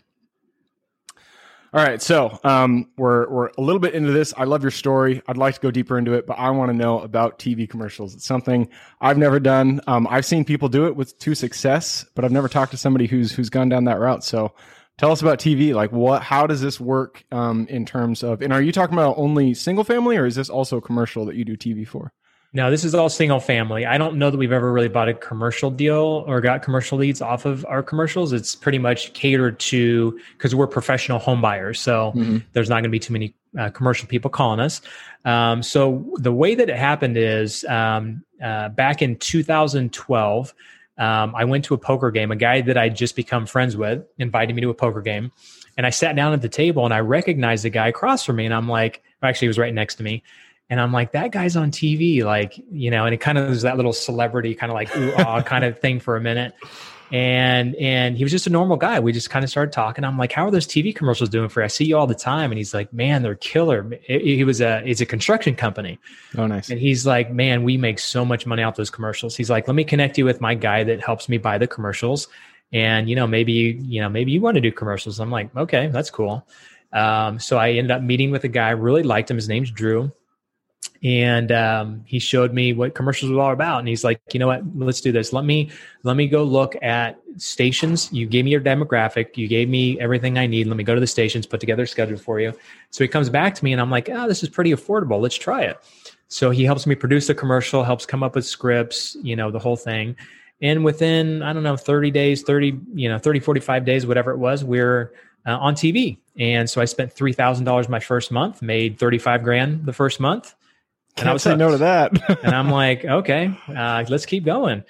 All 1.74 1.82
right, 1.82 2.00
so 2.00 2.38
um, 2.44 2.88
we're 2.96 3.28
we're 3.28 3.50
a 3.58 3.60
little 3.60 3.80
bit 3.80 3.94
into 3.94 4.12
this. 4.12 4.32
I 4.36 4.44
love 4.44 4.62
your 4.62 4.70
story. 4.70 5.20
I'd 5.26 5.36
like 5.36 5.56
to 5.56 5.60
go 5.60 5.72
deeper 5.72 5.98
into 5.98 6.12
it, 6.12 6.24
but 6.24 6.38
I 6.38 6.50
want 6.50 6.70
to 6.70 6.72
know 6.72 7.00
about 7.00 7.40
TV 7.40 7.68
commercials. 7.68 8.14
It's 8.14 8.24
something 8.24 8.68
I've 9.00 9.18
never 9.18 9.40
done. 9.40 9.80
Um, 9.88 10.06
I've 10.08 10.24
seen 10.24 10.44
people 10.44 10.68
do 10.68 10.86
it 10.86 10.94
with 10.94 11.18
to 11.18 11.34
success, 11.34 12.06
but 12.14 12.24
I've 12.24 12.30
never 12.30 12.48
talked 12.48 12.70
to 12.70 12.76
somebody 12.76 13.08
who's 13.08 13.32
who's 13.32 13.50
gone 13.50 13.70
down 13.70 13.86
that 13.86 13.98
route. 13.98 14.22
So, 14.22 14.54
tell 14.98 15.10
us 15.10 15.20
about 15.20 15.40
TV. 15.40 15.74
Like, 15.74 15.90
what? 15.90 16.22
How 16.22 16.46
does 16.46 16.60
this 16.60 16.78
work 16.78 17.24
um, 17.32 17.66
in 17.66 17.84
terms 17.84 18.22
of? 18.22 18.40
And 18.40 18.52
are 18.52 18.62
you 18.62 18.70
talking 18.70 18.94
about 18.94 19.18
only 19.18 19.52
single 19.52 19.82
family, 19.82 20.16
or 20.16 20.26
is 20.26 20.36
this 20.36 20.48
also 20.48 20.76
a 20.76 20.80
commercial 20.80 21.26
that 21.26 21.34
you 21.34 21.44
do 21.44 21.56
TV 21.56 21.84
for? 21.88 22.12
No, 22.54 22.70
this 22.70 22.84
is 22.84 22.94
all 22.94 23.08
single 23.08 23.40
family. 23.40 23.84
I 23.84 23.98
don't 23.98 24.16
know 24.16 24.30
that 24.30 24.38
we've 24.38 24.52
ever 24.52 24.72
really 24.72 24.88
bought 24.88 25.08
a 25.08 25.14
commercial 25.14 25.72
deal 25.72 26.24
or 26.28 26.40
got 26.40 26.62
commercial 26.62 26.96
leads 26.96 27.20
off 27.20 27.46
of 27.46 27.66
our 27.66 27.82
commercials. 27.82 28.32
It's 28.32 28.54
pretty 28.54 28.78
much 28.78 29.12
catered 29.12 29.58
to 29.58 30.20
because 30.38 30.54
we're 30.54 30.68
professional 30.68 31.18
home 31.18 31.40
buyers. 31.40 31.80
So 31.80 32.12
mm-hmm. 32.14 32.38
there's 32.52 32.68
not 32.68 32.76
going 32.76 32.84
to 32.84 32.90
be 32.90 33.00
too 33.00 33.12
many 33.12 33.34
uh, 33.58 33.70
commercial 33.70 34.06
people 34.06 34.30
calling 34.30 34.60
us. 34.60 34.80
Um, 35.24 35.64
so 35.64 36.08
the 36.18 36.32
way 36.32 36.54
that 36.54 36.70
it 36.70 36.76
happened 36.76 37.16
is 37.16 37.64
um, 37.64 38.24
uh, 38.40 38.68
back 38.68 39.02
in 39.02 39.16
2012, 39.16 40.54
um, 40.96 41.34
I 41.34 41.44
went 41.44 41.64
to 41.64 41.74
a 41.74 41.78
poker 41.78 42.12
game. 42.12 42.30
A 42.30 42.36
guy 42.36 42.60
that 42.60 42.78
I'd 42.78 42.94
just 42.94 43.16
become 43.16 43.46
friends 43.46 43.76
with 43.76 44.06
invited 44.18 44.54
me 44.54 44.62
to 44.62 44.70
a 44.70 44.74
poker 44.74 45.02
game. 45.02 45.32
And 45.76 45.84
I 45.84 45.90
sat 45.90 46.14
down 46.14 46.32
at 46.32 46.40
the 46.40 46.48
table 46.48 46.84
and 46.84 46.94
I 46.94 47.00
recognized 47.00 47.64
the 47.64 47.70
guy 47.70 47.88
across 47.88 48.24
from 48.24 48.36
me. 48.36 48.44
And 48.44 48.54
I'm 48.54 48.68
like, 48.68 49.02
actually, 49.24 49.46
he 49.46 49.48
was 49.48 49.58
right 49.58 49.74
next 49.74 49.96
to 49.96 50.04
me 50.04 50.22
And 50.70 50.80
I'm 50.80 50.92
like, 50.92 51.12
that 51.12 51.30
guy's 51.30 51.56
on 51.56 51.70
TV, 51.70 52.24
like, 52.24 52.58
you 52.70 52.90
know, 52.90 53.04
and 53.04 53.14
it 53.14 53.18
kind 53.18 53.36
of 53.36 53.48
was 53.48 53.62
that 53.62 53.76
little 53.76 53.92
celebrity 53.92 54.54
kind 54.54 54.70
of 54.72 54.74
like 54.74 54.96
ooh 54.96 55.12
ah 55.18 55.42
kind 55.46 55.64
of 55.64 55.78
thing 55.78 56.00
for 56.00 56.16
a 56.16 56.20
minute. 56.20 56.54
And 57.12 57.76
and 57.76 58.16
he 58.16 58.24
was 58.24 58.32
just 58.32 58.46
a 58.46 58.50
normal 58.50 58.78
guy. 58.78 58.98
We 58.98 59.12
just 59.12 59.28
kind 59.28 59.44
of 59.44 59.50
started 59.50 59.72
talking. 59.72 60.04
I'm 60.04 60.16
like, 60.16 60.32
how 60.32 60.46
are 60.46 60.50
those 60.50 60.66
TV 60.66 60.94
commercials 60.96 61.28
doing 61.28 61.50
for 61.50 61.60
you? 61.60 61.64
I 61.64 61.68
see 61.68 61.84
you 61.84 61.98
all 61.98 62.06
the 62.06 62.14
time. 62.14 62.50
And 62.50 62.58
he's 62.58 62.72
like, 62.72 62.92
man, 62.94 63.22
they're 63.22 63.34
killer. 63.34 63.88
He 64.02 64.42
was 64.42 64.62
a 64.62 64.82
it's 64.88 65.02
a 65.02 65.06
construction 65.06 65.54
company. 65.54 65.98
Oh, 66.36 66.46
nice. 66.46 66.70
And 66.70 66.80
he's 66.80 67.06
like, 67.06 67.30
man, 67.30 67.62
we 67.62 67.76
make 67.76 67.98
so 67.98 68.24
much 68.24 68.46
money 68.46 68.62
off 68.62 68.76
those 68.76 68.90
commercials. 68.90 69.36
He's 69.36 69.50
like, 69.50 69.68
let 69.68 69.74
me 69.74 69.84
connect 69.84 70.16
you 70.16 70.24
with 70.24 70.40
my 70.40 70.54
guy 70.54 70.82
that 70.82 71.04
helps 71.04 71.28
me 71.28 71.36
buy 71.36 71.58
the 71.58 71.66
commercials. 71.66 72.26
And 72.72 73.08
you 73.08 73.16
know, 73.16 73.26
maybe 73.26 73.52
you, 73.52 73.78
you 73.82 74.00
know, 74.00 74.08
maybe 74.08 74.32
you 74.32 74.40
want 74.40 74.54
to 74.54 74.62
do 74.62 74.72
commercials. 74.72 75.20
I'm 75.20 75.30
like, 75.30 75.54
okay, 75.54 75.88
that's 75.88 76.10
cool. 76.10 76.48
Um, 76.92 77.38
so 77.38 77.58
I 77.58 77.72
ended 77.72 77.90
up 77.90 78.02
meeting 78.02 78.30
with 78.30 78.44
a 78.44 78.48
guy, 78.48 78.70
really 78.70 79.02
liked 79.02 79.30
him. 79.30 79.36
His 79.36 79.48
name's 79.48 79.70
Drew 79.70 80.10
and 81.04 81.52
um, 81.52 82.02
he 82.06 82.18
showed 82.18 82.54
me 82.54 82.72
what 82.72 82.94
commercials 82.94 83.30
were 83.30 83.40
all 83.40 83.52
about. 83.52 83.78
And 83.78 83.86
he's 83.86 84.02
like 84.02 84.20
you 84.32 84.40
know 84.40 84.46
what? 84.46 84.62
Let's 84.74 85.02
do 85.02 85.12
this. 85.12 85.32
Let 85.32 85.44
me 85.44 85.70
let 86.02 86.16
me 86.16 86.26
go 86.26 86.42
look 86.42 86.74
at 86.82 87.20
stations. 87.36 88.10
You 88.10 88.26
gave 88.26 88.46
me 88.46 88.50
your 88.50 88.60
demographic. 88.60 89.36
You 89.36 89.46
gave 89.46 89.68
me 89.68 90.00
everything 90.00 90.38
i 90.38 90.46
need. 90.46 90.66
Let 90.66 90.76
me 90.76 90.84
go 90.84 90.94
to 90.94 91.00
the 91.00 91.06
stations 91.06 91.46
put 91.46 91.60
together 91.60 91.82
a 91.82 91.86
schedule 91.86 92.16
for 92.16 92.40
you. 92.40 92.54
So 92.90 93.04
he 93.04 93.08
comes 93.08 93.28
back 93.28 93.54
to 93.56 93.64
me 93.64 93.72
and 93.72 93.80
i'm 93.80 93.90
like 93.90 94.08
oh 94.08 94.26
this 94.26 94.42
is 94.42 94.48
pretty 94.48 94.72
affordable. 94.72 95.20
Let's 95.20 95.36
try 95.36 95.62
it. 95.62 95.78
So 96.28 96.50
he 96.50 96.64
helps 96.64 96.86
me 96.86 96.94
produce 96.94 97.26
the 97.26 97.34
commercial 97.34 97.84
helps 97.84 98.06
come 98.06 98.22
up 98.22 98.34
with 98.34 98.46
scripts 98.46 99.16
you 99.22 99.36
know 99.36 99.50
the 99.50 99.58
whole 99.58 99.76
thing. 99.76 100.16
And 100.62 100.84
within 100.84 101.42
i 101.42 101.52
don't 101.52 101.64
know 101.64 101.76
30 101.76 102.10
days 102.12 102.42
30 102.42 102.80
you 102.94 103.10
know 103.10 103.18
30 103.18 103.40
45 103.40 103.84
days 103.84 104.06
whatever 104.06 104.30
it 104.30 104.38
was 104.38 104.64
we're 104.64 105.12
uh, 105.46 105.58
on 105.58 105.74
tv 105.74 106.16
and 106.38 106.70
so 106.70 106.80
i 106.80 106.86
spent 106.86 107.14
$3000 107.14 107.88
my 107.90 108.00
first 108.00 108.30
month 108.30 108.62
made 108.62 108.98
35 108.98 109.42
grand 109.42 109.84
the 109.84 109.92
first 109.92 110.20
month 110.20 110.54
and 111.16 111.28
I 111.28 111.32
was 111.32 111.42
say 111.42 111.56
no 111.56 111.70
to 111.70 111.78
that. 111.78 112.12
and 112.44 112.54
I'm 112.54 112.70
like, 112.70 113.04
okay, 113.04 113.56
uh, 113.68 114.04
let's 114.08 114.26
keep 114.26 114.44
going. 114.44 114.84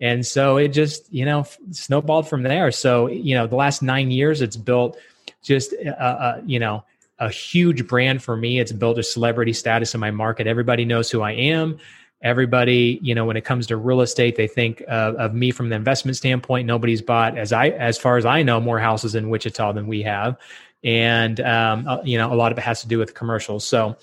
And 0.00 0.26
so 0.26 0.56
it 0.56 0.68
just, 0.68 1.12
you 1.12 1.24
know, 1.24 1.46
snowballed 1.70 2.28
from 2.28 2.42
there. 2.42 2.70
So, 2.70 3.06
you 3.06 3.34
know, 3.34 3.46
the 3.46 3.56
last 3.56 3.82
nine 3.82 4.10
years, 4.10 4.42
it's 4.42 4.56
built 4.56 4.98
just, 5.42 5.74
uh, 5.84 5.90
uh, 5.90 6.42
you 6.44 6.58
know, 6.58 6.84
a 7.18 7.28
huge 7.28 7.86
brand 7.86 8.22
for 8.22 8.36
me. 8.36 8.58
It's 8.58 8.72
built 8.72 8.98
a 8.98 9.02
celebrity 9.02 9.52
status 9.52 9.94
in 9.94 10.00
my 10.00 10.10
market. 10.10 10.46
Everybody 10.46 10.84
knows 10.84 11.10
who 11.10 11.22
I 11.22 11.32
am. 11.32 11.78
Everybody, 12.22 12.98
you 13.02 13.14
know, 13.14 13.26
when 13.26 13.36
it 13.36 13.44
comes 13.44 13.66
to 13.66 13.76
real 13.76 14.00
estate, 14.00 14.36
they 14.36 14.46
think 14.46 14.82
uh, 14.88 15.12
of 15.18 15.34
me 15.34 15.50
from 15.50 15.68
the 15.68 15.76
investment 15.76 16.16
standpoint. 16.16 16.66
Nobody's 16.66 17.02
bought, 17.02 17.36
as 17.36 17.52
I, 17.52 17.68
as 17.68 17.98
far 17.98 18.16
as 18.16 18.24
I 18.24 18.42
know, 18.42 18.60
more 18.60 18.78
houses 18.78 19.14
in 19.14 19.28
Wichita 19.28 19.72
than 19.72 19.86
we 19.86 20.02
have, 20.02 20.38
and 20.82 21.38
um, 21.40 21.86
uh, 21.86 21.98
you 22.02 22.16
know, 22.16 22.32
a 22.32 22.36
lot 22.36 22.50
of 22.50 22.56
it 22.56 22.62
has 22.62 22.80
to 22.80 22.88
do 22.88 22.98
with 22.98 23.12
commercials. 23.12 23.66
So, 23.66 23.96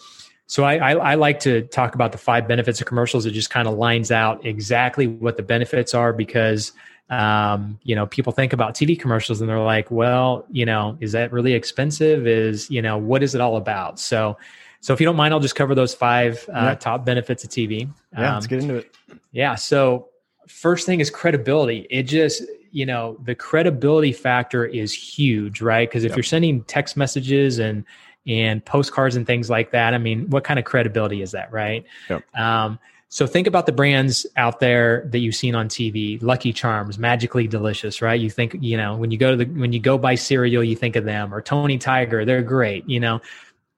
so 0.51 0.65
I, 0.65 0.75
I, 0.75 0.91
I, 1.11 1.15
like 1.15 1.39
to 1.41 1.61
talk 1.61 1.95
about 1.95 2.11
the 2.11 2.17
five 2.17 2.45
benefits 2.45 2.81
of 2.81 2.85
commercials. 2.85 3.25
It 3.25 3.31
just 3.31 3.49
kind 3.49 3.69
of 3.69 3.75
lines 3.75 4.11
out 4.11 4.45
exactly 4.45 5.07
what 5.07 5.37
the 5.37 5.43
benefits 5.43 5.93
are 5.93 6.11
because 6.11 6.73
um, 7.09 7.79
you 7.83 7.95
know 7.95 8.05
people 8.05 8.33
think 8.33 8.51
about 8.51 8.75
TV 8.75 8.99
commercials 8.99 9.39
and 9.39 9.49
they're 9.49 9.61
like, 9.61 9.89
well, 9.89 10.45
you 10.51 10.65
know, 10.65 10.97
is 10.99 11.13
that 11.13 11.31
really 11.31 11.53
expensive? 11.53 12.27
Is 12.27 12.69
you 12.69 12.81
know 12.81 12.97
what 12.97 13.23
is 13.23 13.33
it 13.33 13.39
all 13.39 13.55
about? 13.55 13.97
So 13.97 14.37
so 14.81 14.91
if 14.91 14.99
you 14.99 15.05
don't 15.05 15.15
mind, 15.15 15.33
I'll 15.33 15.39
just 15.39 15.55
cover 15.55 15.73
those 15.73 15.93
five 15.93 16.43
uh, 16.49 16.51
yeah. 16.61 16.75
top 16.75 17.05
benefits 17.05 17.45
of 17.45 17.49
TV. 17.49 17.87
Yeah, 18.11 18.27
um, 18.27 18.33
let's 18.33 18.47
get 18.47 18.59
into 18.59 18.75
it. 18.75 18.93
Yeah. 19.31 19.55
So 19.55 20.09
first 20.49 20.85
thing 20.85 20.99
is 20.99 21.09
credibility. 21.09 21.87
It 21.89 22.03
just 22.03 22.43
you 22.71 22.85
know 22.85 23.17
the 23.23 23.35
credibility 23.35 24.11
factor 24.11 24.65
is 24.65 24.91
huge, 24.91 25.61
right? 25.61 25.87
Because 25.87 26.03
if 26.03 26.09
yep. 26.09 26.17
you're 26.17 26.23
sending 26.23 26.65
text 26.65 26.97
messages 26.97 27.57
and 27.57 27.85
and 28.27 28.63
postcards 28.63 29.15
and 29.15 29.25
things 29.25 29.49
like 29.49 29.71
that. 29.71 29.93
I 29.93 29.97
mean, 29.97 30.29
what 30.29 30.43
kind 30.43 30.59
of 30.59 30.65
credibility 30.65 31.21
is 31.21 31.31
that, 31.31 31.51
right? 31.51 31.85
Yep. 32.09 32.23
Um, 32.35 32.79
so 33.09 33.27
think 33.27 33.45
about 33.45 33.65
the 33.65 33.73
brands 33.73 34.25
out 34.37 34.61
there 34.61 35.05
that 35.07 35.19
you've 35.19 35.35
seen 35.35 35.53
on 35.53 35.67
TV, 35.67 36.21
Lucky 36.23 36.53
Charms, 36.53 36.97
Magically 36.97 37.45
Delicious, 37.45 38.01
right? 38.01 38.19
You 38.19 38.29
think, 38.29 38.55
you 38.61 38.77
know, 38.77 38.95
when 38.95 39.11
you 39.11 39.17
go 39.17 39.31
to 39.31 39.37
the 39.43 39.51
when 39.51 39.73
you 39.73 39.81
go 39.81 39.97
buy 39.97 40.15
cereal, 40.15 40.63
you 40.63 40.77
think 40.77 40.95
of 40.95 41.03
them, 41.03 41.33
or 41.33 41.41
Tony 41.41 41.77
Tiger, 41.77 42.23
they're 42.23 42.41
great. 42.41 42.87
You 42.87 43.01
know, 43.01 43.19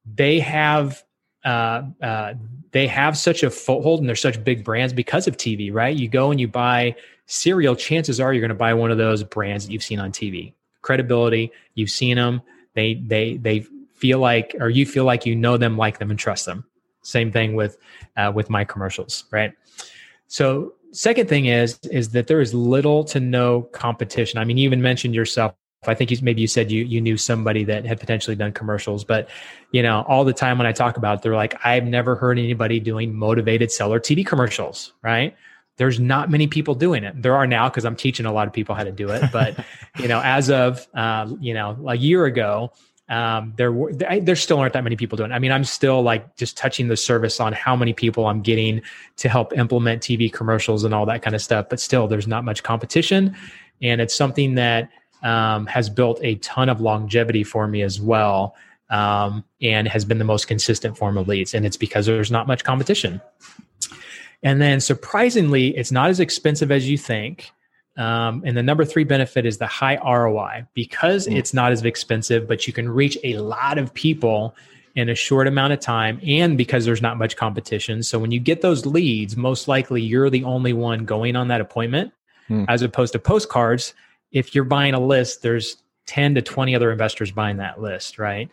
they 0.05 0.39
have 0.39 1.03
uh, 1.43 1.81
uh, 2.01 2.35
they 2.73 2.85
have 2.85 3.17
such 3.17 3.41
a 3.41 3.49
foothold 3.49 4.01
and 4.01 4.07
they're 4.07 4.15
such 4.15 4.43
big 4.43 4.63
brands 4.63 4.93
because 4.93 5.27
of 5.27 5.35
TV, 5.37 5.73
right? 5.73 5.95
You 5.95 6.07
go 6.07 6.29
and 6.29 6.39
you 6.39 6.47
buy 6.47 6.95
cereal, 7.25 7.75
chances 7.75 8.19
are 8.19 8.33
you're 8.33 8.41
going 8.41 8.49
to 8.49 8.55
buy 8.55 8.75
one 8.75 8.91
of 8.91 8.99
those 8.99 9.23
brands 9.23 9.65
that 9.65 9.71
you've 9.71 9.83
seen 9.83 9.99
on 9.99 10.11
TV. 10.11 10.53
Credibility, 10.83 11.51
you've 11.73 11.89
seen 11.89 12.17
them. 12.17 12.41
They 12.75 12.95
they 12.95 13.37
they 13.37 13.65
feel 14.03 14.19
like 14.19 14.53
or 14.59 14.69
you 14.69 14.85
feel 14.85 15.05
like 15.05 15.25
you 15.25 15.33
know 15.33 15.55
them 15.55 15.77
like 15.77 15.97
them 15.99 16.09
and 16.11 16.19
trust 16.19 16.45
them 16.45 16.65
same 17.03 17.31
thing 17.31 17.55
with 17.55 17.77
uh, 18.17 18.31
with 18.35 18.49
my 18.49 18.63
commercials 18.65 19.23
right 19.31 19.53
so 20.27 20.73
second 20.91 21.29
thing 21.29 21.45
is 21.45 21.79
is 21.99 22.09
that 22.09 22.27
there 22.27 22.41
is 22.41 22.53
little 22.53 23.05
to 23.05 23.19
no 23.21 23.61
competition 23.83 24.39
i 24.39 24.43
mean 24.43 24.57
you 24.57 24.65
even 24.65 24.81
mentioned 24.81 25.15
yourself 25.15 25.53
I 25.87 25.93
think 25.93 26.11
you, 26.11 26.17
maybe 26.21 26.41
you 26.41 26.47
said 26.47 26.71
you 26.71 26.85
you 26.85 27.01
knew 27.01 27.17
somebody 27.17 27.63
that 27.65 27.85
had 27.85 27.99
potentially 27.99 28.35
done 28.35 28.51
commercials, 28.53 29.03
but 29.03 29.29
you 29.71 29.83
know, 29.83 30.05
all 30.07 30.23
the 30.23 30.33
time 30.33 30.57
when 30.57 30.67
I 30.67 30.71
talk 30.71 30.97
about 30.97 31.17
it, 31.17 31.21
they're 31.21 31.35
like, 31.35 31.55
I've 31.65 31.85
never 31.85 32.15
heard 32.15 32.39
anybody 32.39 32.79
doing 32.79 33.13
motivated 33.13 33.71
seller 33.71 33.99
TV 33.99 34.25
commercials, 34.25 34.93
right? 35.01 35.35
There's 35.77 35.99
not 35.99 36.29
many 36.29 36.47
people 36.47 36.75
doing 36.75 37.03
it. 37.03 37.21
There 37.21 37.35
are 37.35 37.47
now 37.47 37.67
because 37.67 37.83
I'm 37.83 37.95
teaching 37.95 38.25
a 38.25 38.31
lot 38.31 38.47
of 38.47 38.53
people 38.53 38.75
how 38.75 38.83
to 38.83 38.91
do 38.91 39.09
it, 39.09 39.31
but 39.31 39.57
you 39.99 40.07
know, 40.07 40.21
as 40.23 40.49
of 40.49 40.87
uh, 40.93 41.27
you 41.39 41.53
know 41.53 41.77
a 41.87 41.95
year 41.95 42.25
ago, 42.25 42.71
um, 43.13 43.53
there 43.57 43.71
were 43.71 43.93
there 43.93 44.35
still 44.35 44.57
aren't 44.57 44.73
that 44.73 44.83
many 44.83 44.95
people 44.95 45.15
doing. 45.17 45.31
I 45.31 45.37
mean, 45.37 45.51
I'm 45.51 45.63
still 45.63 46.01
like 46.01 46.35
just 46.35 46.57
touching 46.57 46.87
the 46.87 46.97
service 46.97 47.39
on 47.39 47.53
how 47.53 47.75
many 47.75 47.93
people 47.93 48.25
I'm 48.25 48.41
getting 48.41 48.81
to 49.17 49.29
help 49.29 49.53
implement 49.53 50.01
TV 50.01 50.33
commercials 50.33 50.83
and 50.83 50.95
all 50.95 51.05
that 51.05 51.21
kind 51.21 51.35
of 51.35 51.41
stuff. 51.41 51.67
But 51.69 51.79
still, 51.79 52.07
there's 52.07 52.27
not 52.27 52.43
much 52.43 52.63
competition, 52.63 53.35
and 53.83 54.01
it's 54.01 54.15
something 54.15 54.55
that 54.55 54.89
um, 55.21 55.67
has 55.67 55.91
built 55.91 56.19
a 56.23 56.35
ton 56.35 56.69
of 56.69 56.81
longevity 56.81 57.43
for 57.43 57.67
me 57.67 57.83
as 57.83 58.01
well, 58.01 58.55
um, 58.89 59.43
and 59.61 59.87
has 59.87 60.05
been 60.05 60.17
the 60.17 60.25
most 60.25 60.47
consistent 60.47 60.97
form 60.97 61.15
of 61.15 61.27
leads. 61.27 61.53
And 61.53 61.67
it's 61.67 61.77
because 61.77 62.07
there's 62.07 62.31
not 62.31 62.47
much 62.47 62.63
competition. 62.63 63.21
And 64.41 64.59
then 64.59 64.79
surprisingly, 64.79 65.77
it's 65.77 65.91
not 65.91 66.09
as 66.09 66.19
expensive 66.19 66.71
as 66.71 66.89
you 66.89 66.97
think. 66.97 67.51
Um, 67.95 68.41
and 68.45 68.57
the 68.57 68.63
number 68.63 68.85
three 68.85 69.03
benefit 69.03 69.45
is 69.45 69.59
the 69.59 69.67
high 69.67 69.97
ROI 70.03 70.65
because 70.73 71.27
mm. 71.27 71.35
it's 71.37 71.53
not 71.53 71.71
as 71.71 71.83
expensive, 71.83 72.47
but 72.47 72.65
you 72.65 72.73
can 72.73 72.89
reach 72.89 73.17
a 73.23 73.37
lot 73.37 73.77
of 73.77 73.93
people 73.93 74.55
in 74.95 75.09
a 75.09 75.15
short 75.15 75.47
amount 75.47 75.73
of 75.73 75.79
time 75.79 76.19
and 76.25 76.57
because 76.57 76.85
there's 76.85 77.01
not 77.01 77.17
much 77.17 77.35
competition. 77.35 78.03
So 78.03 78.19
when 78.19 78.31
you 78.31 78.39
get 78.39 78.61
those 78.61 78.85
leads, 78.85 79.35
most 79.35 79.67
likely 79.67 80.01
you're 80.01 80.29
the 80.29 80.43
only 80.43 80.73
one 80.73 81.05
going 81.05 81.35
on 81.35 81.47
that 81.47 81.61
appointment 81.61 82.13
mm. 82.49 82.65
as 82.67 82.81
opposed 82.81 83.13
to 83.13 83.19
postcards. 83.19 83.93
If 84.31 84.55
you're 84.55 84.63
buying 84.63 84.93
a 84.93 84.99
list, 84.99 85.41
there's 85.41 85.77
10 86.07 86.35
to 86.35 86.41
20 86.41 86.75
other 86.75 86.91
investors 86.91 87.31
buying 87.31 87.57
that 87.57 87.81
list, 87.81 88.19
right? 88.19 88.49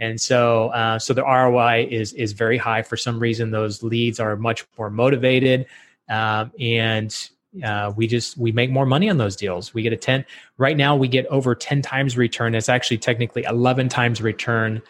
And 0.00 0.18
so, 0.18 0.68
uh, 0.68 0.98
so 0.98 1.12
the 1.12 1.22
ROI 1.22 1.88
is 1.90 2.14
is 2.14 2.32
very 2.32 2.56
high. 2.56 2.80
For 2.80 2.96
some 2.96 3.20
reason, 3.20 3.50
those 3.50 3.82
leads 3.82 4.18
are 4.18 4.34
much 4.34 4.64
more 4.78 4.88
motivated, 4.88 5.66
um, 6.08 6.50
and 6.58 7.14
uh, 7.64 7.92
we 7.96 8.06
just 8.06 8.38
we 8.38 8.52
make 8.52 8.70
more 8.70 8.86
money 8.86 9.10
on 9.10 9.18
those 9.18 9.36
deals. 9.36 9.74
We 9.74 9.82
get 9.82 9.92
a 9.92 9.96
10 9.96 10.24
right 10.56 10.76
now 10.76 10.94
we 10.94 11.08
get 11.08 11.26
over 11.26 11.54
10 11.54 11.82
times 11.82 12.16
return. 12.16 12.54
It's 12.54 12.68
actually 12.68 12.98
technically 12.98 13.44
11 13.44 13.88
times 13.88 14.20
return 14.20 14.80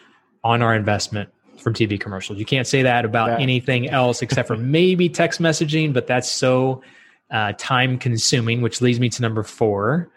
on 0.43 0.61
our 0.61 0.75
investment 0.75 1.29
from 1.57 1.73
tv 1.73 1.99
commercials. 1.99 2.39
You 2.39 2.45
can't 2.45 2.67
say 2.67 2.83
that 2.83 3.03
about 3.05 3.31
yeah. 3.31 3.43
anything 3.43 3.89
else 3.89 4.21
except 4.21 4.47
for 4.47 4.57
maybe 4.57 5.09
text 5.09 5.41
messaging 5.41 5.93
but 5.93 6.07
that's 6.07 6.31
so 6.31 6.83
uh, 7.31 7.53
time 7.57 7.97
consuming 7.97 8.61
which 8.61 8.81
leads 8.81 8.99
me 8.99 9.09
to 9.09 9.21
number 9.21 9.43
four 9.43 10.09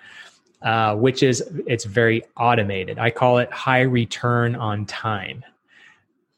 uh, 0.62 0.96
which 0.96 1.22
is 1.22 1.42
it's 1.66 1.84
very 1.84 2.22
automated. 2.36 2.98
I 2.98 3.10
call 3.10 3.38
it 3.38 3.50
high 3.52 3.82
return 3.82 4.56
on 4.56 4.86
time. 4.86 5.44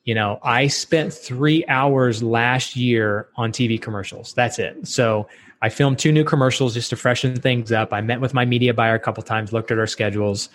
You 0.04 0.14
know 0.14 0.38
i 0.44 0.68
spent 0.68 1.12
three 1.12 1.64
hours 1.66 2.22
last 2.22 2.76
year 2.76 3.28
on 3.34 3.50
tv 3.50 3.82
commercials. 3.82 4.34
That's 4.34 4.60
it. 4.60 4.86
So 4.86 5.26
I 5.66 5.68
filmed 5.68 5.98
two 5.98 6.12
new 6.12 6.22
commercials 6.22 6.74
just 6.74 6.90
to 6.90 6.96
freshen 6.96 7.34
things 7.34 7.72
up. 7.72 7.92
I 7.92 8.00
met 8.00 8.20
with 8.20 8.32
my 8.32 8.44
media 8.44 8.72
buyer 8.72 8.94
a 8.94 9.00
couple 9.00 9.20
times, 9.24 9.52
looked 9.52 9.72
at 9.72 9.80
our 9.80 9.88
schedules. 9.88 10.48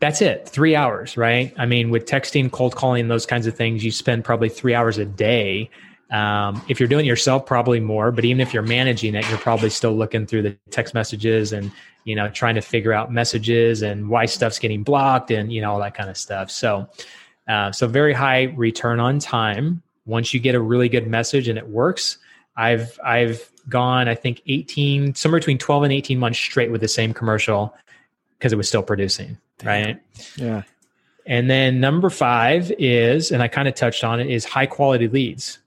That's 0.00 0.22
it, 0.22 0.48
three 0.48 0.74
hours, 0.74 1.18
right? 1.18 1.52
I 1.58 1.66
mean, 1.66 1.90
with 1.90 2.06
texting, 2.06 2.50
cold 2.50 2.74
calling, 2.74 3.08
those 3.08 3.26
kinds 3.26 3.46
of 3.46 3.54
things, 3.54 3.84
you 3.84 3.90
spend 3.90 4.24
probably 4.24 4.48
three 4.48 4.74
hours 4.74 4.96
a 4.96 5.04
day. 5.04 5.68
Um, 6.10 6.64
if 6.70 6.80
you're 6.80 6.88
doing 6.88 7.04
it 7.04 7.08
yourself, 7.08 7.44
probably 7.44 7.80
more. 7.80 8.12
But 8.12 8.24
even 8.24 8.40
if 8.40 8.54
you're 8.54 8.62
managing 8.62 9.14
it, 9.14 9.28
you're 9.28 9.36
probably 9.36 9.68
still 9.68 9.94
looking 9.94 10.26
through 10.26 10.40
the 10.40 10.56
text 10.70 10.94
messages 10.94 11.52
and 11.52 11.70
you 12.04 12.16
know 12.16 12.30
trying 12.30 12.54
to 12.54 12.62
figure 12.62 12.94
out 12.94 13.12
messages 13.12 13.82
and 13.82 14.08
why 14.08 14.24
stuff's 14.24 14.58
getting 14.58 14.82
blocked 14.82 15.32
and 15.32 15.52
you 15.52 15.60
know 15.60 15.70
all 15.70 15.80
that 15.80 15.94
kind 15.94 16.08
of 16.08 16.16
stuff. 16.16 16.50
So, 16.50 16.88
uh, 17.46 17.72
so 17.72 17.86
very 17.88 18.14
high 18.14 18.44
return 18.56 19.00
on 19.00 19.18
time. 19.18 19.82
Once 20.06 20.32
you 20.32 20.40
get 20.40 20.54
a 20.54 20.60
really 20.60 20.88
good 20.88 21.06
message 21.06 21.46
and 21.46 21.58
it 21.58 21.68
works, 21.68 22.16
I've 22.56 22.98
I've 23.04 23.50
gone, 23.68 24.08
I 24.08 24.14
think, 24.14 24.42
18, 24.46 25.14
somewhere 25.14 25.40
between 25.40 25.58
12 25.58 25.84
and 25.84 25.92
18 25.92 26.18
months 26.18 26.38
straight 26.38 26.70
with 26.70 26.80
the 26.80 26.88
same 26.88 27.14
commercial 27.14 27.74
because 28.38 28.52
it 28.52 28.56
was 28.56 28.68
still 28.68 28.82
producing. 28.82 29.38
Damn. 29.58 29.86
Right. 29.86 30.00
Yeah. 30.36 30.62
And 31.26 31.48
then 31.48 31.80
number 31.80 32.10
five 32.10 32.70
is, 32.78 33.30
and 33.30 33.42
I 33.42 33.48
kind 33.48 33.66
of 33.66 33.74
touched 33.74 34.04
on 34.04 34.20
it, 34.20 34.28
is 34.28 34.44
high 34.44 34.66
quality 34.66 35.08
leads. 35.08 35.58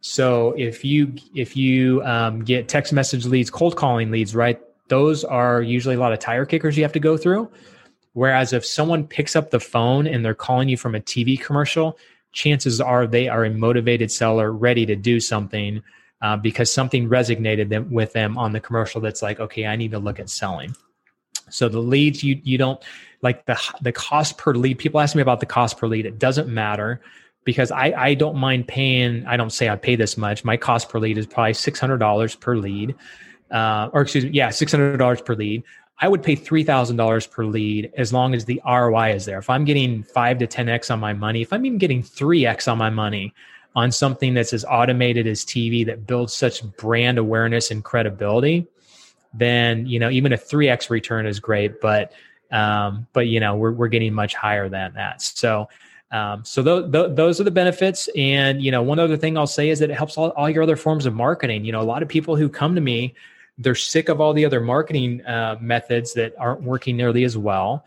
So 0.00 0.54
if 0.58 0.84
you 0.84 1.14
if 1.34 1.56
you 1.56 2.02
um, 2.02 2.44
get 2.44 2.68
text 2.68 2.92
message 2.92 3.24
leads, 3.24 3.50
cold 3.50 3.76
calling 3.76 4.10
leads, 4.10 4.34
right? 4.34 4.60
Those 4.88 5.24
are 5.24 5.62
usually 5.62 5.94
a 5.94 5.98
lot 5.98 6.12
of 6.12 6.18
tire 6.18 6.44
kickers 6.44 6.76
you 6.76 6.82
have 6.82 6.92
to 6.92 7.00
go 7.00 7.16
through. 7.16 7.50
Whereas 8.12 8.52
if 8.52 8.66
someone 8.66 9.06
picks 9.06 9.34
up 9.34 9.50
the 9.50 9.60
phone 9.60 10.06
and 10.06 10.24
they're 10.24 10.34
calling 10.34 10.68
you 10.68 10.76
from 10.76 10.94
a 10.94 11.00
TV 11.00 11.40
commercial, 11.40 11.98
chances 12.32 12.80
are 12.80 13.06
they 13.06 13.28
are 13.28 13.44
a 13.44 13.50
motivated 13.50 14.12
seller 14.12 14.52
ready 14.52 14.84
to 14.86 14.94
do 14.94 15.20
something 15.20 15.82
uh, 16.24 16.38
because 16.38 16.72
something 16.72 17.06
resonated 17.06 17.68
them, 17.68 17.90
with 17.90 18.14
them 18.14 18.38
on 18.38 18.52
the 18.52 18.60
commercial 18.60 18.98
that's 18.98 19.20
like, 19.20 19.40
okay, 19.40 19.66
I 19.66 19.76
need 19.76 19.90
to 19.90 19.98
look 19.98 20.18
at 20.18 20.30
selling. 20.30 20.74
So 21.50 21.68
the 21.68 21.80
leads 21.80 22.24
you 22.24 22.40
you 22.42 22.56
don't 22.56 22.82
like 23.20 23.44
the 23.44 23.60
the 23.82 23.92
cost 23.92 24.38
per 24.38 24.54
lead. 24.54 24.78
People 24.78 25.00
ask 25.00 25.14
me 25.14 25.20
about 25.20 25.40
the 25.40 25.46
cost 25.46 25.76
per 25.76 25.86
lead. 25.86 26.06
It 26.06 26.18
doesn't 26.18 26.48
matter 26.48 27.02
because 27.44 27.70
I 27.70 27.92
I 27.92 28.14
don't 28.14 28.36
mind 28.36 28.66
paying. 28.66 29.26
I 29.26 29.36
don't 29.36 29.50
say 29.50 29.68
I 29.68 29.76
pay 29.76 29.96
this 29.96 30.16
much. 30.16 30.46
My 30.46 30.56
cost 30.56 30.88
per 30.88 30.98
lead 30.98 31.18
is 31.18 31.26
probably 31.26 31.52
six 31.52 31.78
hundred 31.78 31.98
dollars 31.98 32.34
per 32.34 32.56
lead, 32.56 32.94
uh, 33.50 33.90
or 33.92 34.00
excuse 34.00 34.24
me, 34.24 34.30
yeah, 34.30 34.48
six 34.48 34.72
hundred 34.72 34.96
dollars 34.96 35.20
per 35.20 35.34
lead. 35.34 35.62
I 36.00 36.08
would 36.08 36.22
pay 36.22 36.36
three 36.36 36.64
thousand 36.64 36.96
dollars 36.96 37.26
per 37.26 37.44
lead 37.44 37.92
as 37.98 38.14
long 38.14 38.34
as 38.34 38.46
the 38.46 38.62
ROI 38.66 39.12
is 39.12 39.26
there. 39.26 39.38
If 39.38 39.50
I'm 39.50 39.66
getting 39.66 40.02
five 40.02 40.38
to 40.38 40.46
ten 40.46 40.70
x 40.70 40.90
on 40.90 41.00
my 41.00 41.12
money, 41.12 41.42
if 41.42 41.52
I'm 41.52 41.66
even 41.66 41.76
getting 41.76 42.02
three 42.02 42.46
x 42.46 42.66
on 42.66 42.78
my 42.78 42.88
money 42.88 43.34
on 43.74 43.90
something 43.90 44.34
that's 44.34 44.52
as 44.52 44.64
automated 44.64 45.26
as 45.26 45.44
TV 45.44 45.84
that 45.86 46.06
builds 46.06 46.34
such 46.34 46.62
brand 46.76 47.18
awareness 47.18 47.70
and 47.70 47.82
credibility, 47.82 48.66
then 49.32 49.86
you 49.86 49.98
know 49.98 50.10
even 50.10 50.32
a 50.32 50.36
three 50.36 50.68
x 50.68 50.90
return 50.90 51.26
is 51.26 51.40
great. 51.40 51.80
But 51.80 52.12
um, 52.50 53.06
but 53.12 53.26
you 53.26 53.40
know 53.40 53.56
we're 53.56 53.72
we're 53.72 53.88
getting 53.88 54.14
much 54.14 54.34
higher 54.34 54.68
than 54.68 54.94
that. 54.94 55.22
So. 55.22 55.68
Um, 56.10 56.44
so 56.44 56.62
th- 56.62 56.92
th- 56.92 57.16
those 57.16 57.40
are 57.40 57.44
the 57.44 57.50
benefits. 57.50 58.08
And, 58.14 58.62
you 58.62 58.70
know, 58.70 58.82
one 58.82 59.00
other 59.00 59.16
thing 59.16 59.36
I'll 59.36 59.48
say 59.48 59.70
is 59.70 59.80
that 59.80 59.90
it 59.90 59.94
helps 59.94 60.16
all, 60.16 60.28
all 60.36 60.48
your 60.48 60.62
other 60.62 60.76
forms 60.76 61.06
of 61.06 61.14
marketing. 61.14 61.64
You 61.64 61.72
know, 61.72 61.80
a 61.80 61.82
lot 61.82 62.04
of 62.04 62.08
people 62.08 62.36
who 62.36 62.48
come 62.48 62.76
to 62.76 62.80
me 62.80 63.16
they're 63.58 63.74
sick 63.74 64.08
of 64.08 64.20
all 64.20 64.32
the 64.32 64.44
other 64.44 64.60
marketing 64.60 65.24
uh, 65.26 65.56
methods 65.60 66.14
that 66.14 66.34
aren't 66.38 66.62
working 66.62 66.96
nearly 66.96 67.24
as 67.24 67.38
well. 67.38 67.84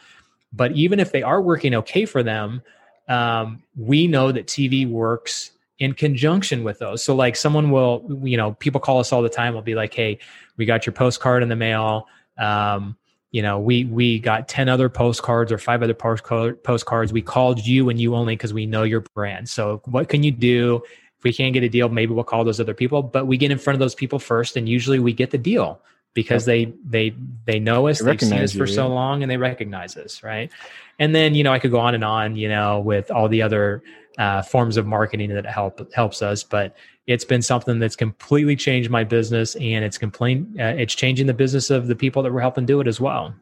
But 0.53 0.71
even 0.73 0.99
if 0.99 1.11
they 1.11 1.23
are 1.23 1.41
working 1.41 1.75
okay 1.75 2.05
for 2.05 2.23
them, 2.23 2.61
um, 3.09 3.63
we 3.75 4.07
know 4.07 4.31
that 4.31 4.47
TV 4.47 4.89
works 4.89 5.51
in 5.79 5.93
conjunction 5.93 6.63
with 6.63 6.79
those. 6.79 7.03
So, 7.03 7.15
like, 7.15 7.35
someone 7.35 7.71
will, 7.71 8.05
you 8.23 8.37
know, 8.37 8.53
people 8.53 8.81
call 8.81 8.99
us 8.99 9.11
all 9.11 9.21
the 9.21 9.29
time. 9.29 9.53
Will 9.53 9.61
be 9.61 9.75
like, 9.75 9.93
"Hey, 9.93 10.19
we 10.57 10.65
got 10.65 10.85
your 10.85 10.93
postcard 10.93 11.43
in 11.43 11.49
the 11.49 11.55
mail. 11.55 12.07
Um, 12.37 12.97
you 13.31 13.41
know, 13.41 13.59
we 13.59 13.85
we 13.85 14.19
got 14.19 14.47
ten 14.47 14.69
other 14.69 14.89
postcards 14.89 15.51
or 15.51 15.57
five 15.57 15.83
other 15.83 15.93
postcards. 15.93 17.13
We 17.13 17.21
called 17.21 17.65
you 17.65 17.89
and 17.89 17.99
you 17.99 18.15
only 18.15 18.35
because 18.35 18.53
we 18.53 18.65
know 18.65 18.83
your 18.83 19.01
brand. 19.01 19.49
So, 19.49 19.81
what 19.85 20.09
can 20.09 20.23
you 20.23 20.31
do 20.31 20.81
if 21.17 21.23
we 21.23 21.33
can't 21.33 21.53
get 21.53 21.63
a 21.63 21.69
deal, 21.69 21.89
maybe 21.89 22.13
we'll 22.13 22.23
call 22.23 22.43
those 22.43 22.59
other 22.59 22.75
people. 22.75 23.01
But 23.01 23.25
we 23.25 23.37
get 23.37 23.51
in 23.51 23.57
front 23.57 23.75
of 23.75 23.79
those 23.79 23.95
people 23.95 24.19
first, 24.19 24.55
and 24.55 24.69
usually 24.69 24.99
we 24.99 25.13
get 25.13 25.31
the 25.31 25.37
deal 25.37 25.81
because 26.13 26.45
they 26.45 26.73
they 26.85 27.15
they 27.45 27.59
know 27.59 27.87
us, 27.87 27.99
they 27.99 28.11
have 28.11 28.21
seen 28.21 28.33
us 28.33 28.51
for 28.51 28.65
you, 28.65 28.73
so 28.73 28.87
long, 28.87 29.23
and 29.23 29.31
they 29.31 29.37
recognize 29.37 29.97
us, 29.97 30.21
right? 30.23 30.51
And 30.99 31.15
then 31.15 31.33
you 31.33 31.43
know 31.43 31.51
I 31.51 31.59
could 31.59 31.71
go 31.71 31.79
on 31.79 31.95
and 31.95 32.03
on, 32.03 32.35
you 32.35 32.49
know, 32.49 32.79
with 32.79 33.09
all 33.09 33.29
the 33.29 33.41
other 33.41 33.81
uh, 34.17 34.41
forms 34.41 34.77
of 34.77 34.85
marketing 34.85 35.33
that 35.33 35.45
help 35.45 35.93
helps 35.93 36.21
us, 36.21 36.43
but 36.43 36.75
it's 37.05 37.25
been 37.25 37.41
something 37.41 37.79
that's 37.79 37.95
completely 37.95 38.55
changed 38.55 38.89
my 38.89 39.03
business, 39.03 39.55
and 39.55 39.85
it's 39.85 39.97
complain 39.97 40.55
uh, 40.59 40.75
it's 40.77 40.95
changing 40.95 41.27
the 41.27 41.33
business 41.33 41.69
of 41.69 41.87
the 41.87 41.95
people 41.95 42.23
that 42.23 42.33
we're 42.33 42.41
helping 42.41 42.65
do 42.65 42.81
it 42.81 42.87
as 42.87 42.99
well. 42.99 43.33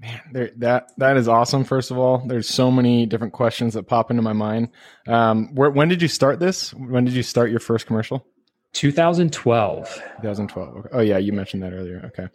Man, 0.00 0.20
there, 0.32 0.50
that 0.56 0.92
that 0.98 1.16
is 1.16 1.28
awesome. 1.28 1.64
First 1.64 1.90
of 1.90 1.98
all, 1.98 2.18
there's 2.26 2.48
so 2.48 2.70
many 2.70 3.06
different 3.06 3.32
questions 3.32 3.74
that 3.74 3.84
pop 3.84 4.10
into 4.10 4.22
my 4.22 4.32
mind. 4.32 4.68
Um, 5.06 5.54
where, 5.54 5.70
when 5.70 5.88
did 5.88 6.02
you 6.02 6.08
start 6.08 6.40
this? 6.40 6.74
When 6.74 7.04
did 7.04 7.14
you 7.14 7.22
start 7.22 7.50
your 7.50 7.60
first 7.60 7.86
commercial? 7.86 8.26
2012. 8.74 9.94
2012. 10.22 10.76
Okay. 10.76 10.88
Oh 10.92 11.00
yeah, 11.00 11.18
you 11.18 11.32
mentioned 11.32 11.62
that 11.62 11.72
earlier. 11.72 12.02
Okay. 12.06 12.28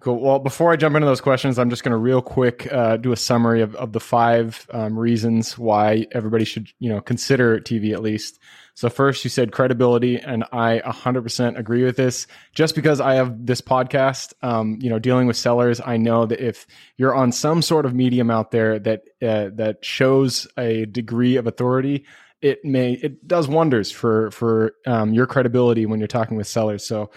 Cool. 0.00 0.20
Well, 0.20 0.38
before 0.38 0.72
I 0.72 0.76
jump 0.76 0.96
into 0.96 1.06
those 1.06 1.20
questions, 1.20 1.58
I'm 1.58 1.68
just 1.68 1.84
going 1.84 1.92
to 1.92 1.98
real 1.98 2.22
quick 2.22 2.72
uh, 2.72 2.96
do 2.96 3.12
a 3.12 3.16
summary 3.16 3.60
of, 3.60 3.74
of 3.76 3.92
the 3.92 4.00
five 4.00 4.66
um, 4.70 4.98
reasons 4.98 5.58
why 5.58 6.06
everybody 6.12 6.44
should, 6.44 6.68
you 6.78 6.88
know, 6.88 7.00
consider 7.00 7.60
TV 7.60 7.92
at 7.92 8.00
least. 8.00 8.38
So 8.74 8.88
first, 8.88 9.24
you 9.24 9.30
said 9.30 9.52
credibility, 9.52 10.18
and 10.18 10.44
I 10.52 10.80
100% 10.86 11.58
agree 11.58 11.84
with 11.84 11.96
this. 11.96 12.26
Just 12.54 12.74
because 12.74 12.98
I 12.98 13.14
have 13.14 13.44
this 13.44 13.60
podcast, 13.60 14.32
um, 14.42 14.78
you 14.80 14.88
know, 14.88 14.98
dealing 14.98 15.26
with 15.26 15.36
sellers, 15.36 15.82
I 15.84 15.98
know 15.98 16.24
that 16.24 16.40
if 16.40 16.66
you're 16.96 17.14
on 17.14 17.30
some 17.30 17.60
sort 17.60 17.84
of 17.84 17.94
medium 17.94 18.30
out 18.30 18.52
there 18.52 18.78
that 18.78 19.02
uh, 19.20 19.50
that 19.54 19.84
shows 19.84 20.48
a 20.56 20.86
degree 20.86 21.36
of 21.36 21.46
authority, 21.46 22.06
it 22.42 22.64
may 22.64 22.94
it 22.94 23.26
does 23.26 23.48
wonders 23.48 23.90
for 23.90 24.30
for 24.30 24.74
um, 24.86 25.12
your 25.12 25.26
credibility 25.26 25.86
when 25.86 26.00
you're 26.00 26.08
talking 26.08 26.36
with 26.36 26.46
sellers. 26.46 26.86
So 26.86 27.10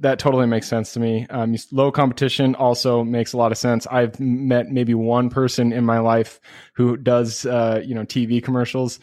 that 0.00 0.18
totally 0.18 0.46
makes 0.46 0.68
sense 0.68 0.92
to 0.92 1.00
me. 1.00 1.26
Um, 1.30 1.56
low 1.72 1.90
competition 1.90 2.54
also 2.54 3.02
makes 3.04 3.32
a 3.32 3.36
lot 3.36 3.52
of 3.52 3.58
sense. 3.58 3.86
I've 3.86 4.18
met 4.20 4.68
maybe 4.68 4.94
one 4.94 5.30
person 5.30 5.72
in 5.72 5.84
my 5.84 5.98
life 5.98 6.40
who 6.74 6.96
does, 6.96 7.46
uh, 7.46 7.82
you 7.84 7.94
know, 7.94 8.04
TV 8.04 8.42
commercials. 8.42 9.00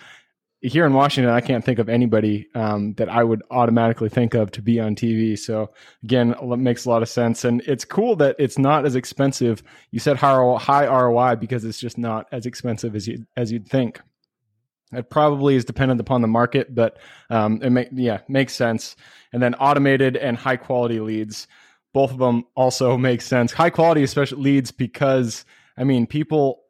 Here 0.61 0.85
in 0.85 0.93
Washington, 0.93 1.31
I 1.31 1.41
can't 1.41 1.63
think 1.63 1.79
of 1.79 1.89
anybody 1.89 2.47
um, 2.55 2.93
that 2.93 3.09
I 3.09 3.23
would 3.23 3.43
automatically 3.51 4.09
think 4.09 4.33
of 4.33 4.51
to 4.51 4.61
be 4.61 4.79
on 4.79 4.95
TV. 4.95 5.37
So 5.37 5.71
again, 6.03 6.33
it 6.41 6.57
makes 6.57 6.85
a 6.85 6.89
lot 6.89 7.03
of 7.03 7.09
sense, 7.09 7.45
and 7.45 7.61
it's 7.61 7.85
cool 7.85 8.15
that 8.17 8.35
it's 8.39 8.57
not 8.57 8.85
as 8.85 8.95
expensive. 8.95 9.61
You 9.91 9.99
said 9.99 10.17
high, 10.17 10.87
ROI 10.87 11.35
because 11.35 11.65
it's 11.65 11.79
just 11.79 11.97
not 11.97 12.27
as 12.31 12.45
expensive 12.45 12.95
as 12.95 13.07
you 13.07 13.25
as 13.35 13.51
you'd 13.51 13.67
think. 13.67 13.99
It 14.95 15.09
probably 15.09 15.55
is 15.55 15.65
dependent 15.65 15.99
upon 16.01 16.21
the 16.21 16.27
market, 16.27 16.73
but 16.73 16.97
um, 17.29 17.61
it 17.61 17.69
make, 17.69 17.89
yeah 17.93 18.19
makes 18.27 18.53
sense. 18.53 18.95
And 19.33 19.41
then 19.41 19.55
automated 19.55 20.17
and 20.17 20.37
high 20.37 20.57
quality 20.57 20.99
leads, 20.99 21.47
both 21.93 22.11
of 22.11 22.17
them 22.17 22.45
also 22.55 22.97
make 23.09 23.21
sense. 23.21 23.51
High 23.51 23.69
quality, 23.69 24.03
especially 24.03 24.41
leads, 24.41 24.71
because 24.71 25.45
I 25.77 25.83
mean 25.83 26.07
people 26.07 26.61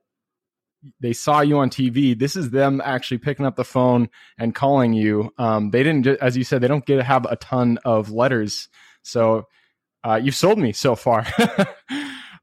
they 0.99 1.13
saw 1.13 1.41
you 1.41 1.57
on 1.57 1.69
TV. 1.69 2.17
This 2.17 2.35
is 2.35 2.51
them 2.51 2.81
actually 2.83 3.17
picking 3.17 3.45
up 3.45 3.55
the 3.55 3.63
phone 3.63 4.09
and 4.37 4.53
calling 4.53 4.93
you. 4.93 5.33
Um, 5.37 5.71
they 5.71 5.83
didn't, 5.83 6.05
as 6.21 6.37
you 6.37 6.43
said, 6.43 6.61
they 6.61 6.67
don't 6.67 6.85
get 6.85 6.97
to 6.97 7.03
have 7.03 7.25
a 7.25 7.35
ton 7.37 7.79
of 7.85 8.11
letters. 8.11 8.69
So 9.01 9.47
uh, 10.03 10.19
you've 10.21 10.35
sold 10.35 10.59
me 10.59 10.73
so 10.73 10.95
far. 10.95 11.25
uh, 11.39 11.65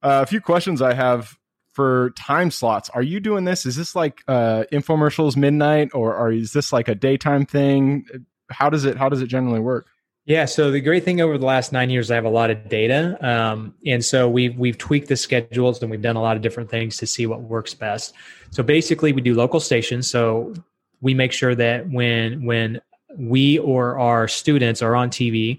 a 0.03 0.27
few 0.27 0.41
questions 0.41 0.83
I 0.83 0.95
have 0.95 1.39
for 1.73 2.11
time 2.11 2.51
slots. 2.51 2.91
Are 2.91 3.03
you 3.03 3.21
doing 3.21 3.45
this? 3.45 3.67
Is 3.67 3.77
this 3.77 3.97
like 3.97 4.23
uh, 4.29 4.65
infomercials 4.73 5.37
midnight, 5.37 5.91
or, 5.95 6.15
or 6.15 6.33
is 6.33 6.53
this 6.53 6.73
like 6.73 6.89
a 6.89 6.95
daytime 6.95 7.47
thing? 7.47 8.07
How 8.51 8.71
does 8.71 8.85
it 8.85 8.97
How 8.97 9.09
does 9.09 9.23
it 9.23 9.27
generally 9.27 9.61
work? 9.61 9.89
Yeah, 10.25 10.45
so 10.45 10.71
the 10.71 10.81
great 10.81 11.05
thing 11.05 11.21
over 11.21 11.37
the 11.37 11.47
last 11.47 11.73
nine 11.73 11.91
years, 11.91 12.09
I 12.09 12.15
have 12.15 12.25
a 12.25 12.31
lot 12.31 12.51
of 12.51 12.69
data, 12.69 13.19
um, 13.27 13.75
and 13.85 14.05
so 14.05 14.29
we've 14.29 14.57
we've 14.57 14.79
tweaked 14.79 15.09
the 15.09 15.17
schedules 15.17 15.83
and 15.83 15.91
we've 15.91 16.03
done 16.03 16.15
a 16.15 16.23
lot 16.23 16.37
of 16.37 16.43
different 16.43 16.71
things 16.71 16.97
to 16.99 17.07
see 17.09 17.27
what 17.27 17.41
works 17.41 17.75
best. 17.75 18.15
So 18.51 18.63
basically, 18.63 19.13
we 19.13 19.21
do 19.21 19.35
local 19.35 19.59
stations. 19.59 20.09
So 20.09 20.55
we 21.01 21.15
make 21.15 21.33
sure 21.33 21.57
that 21.57 21.91
when 21.91 22.45
when 22.45 22.81
we 23.19 23.59
or 23.59 23.99
our 23.99 24.29
students 24.29 24.81
are 24.81 24.95
on 24.95 25.11
TV, 25.11 25.59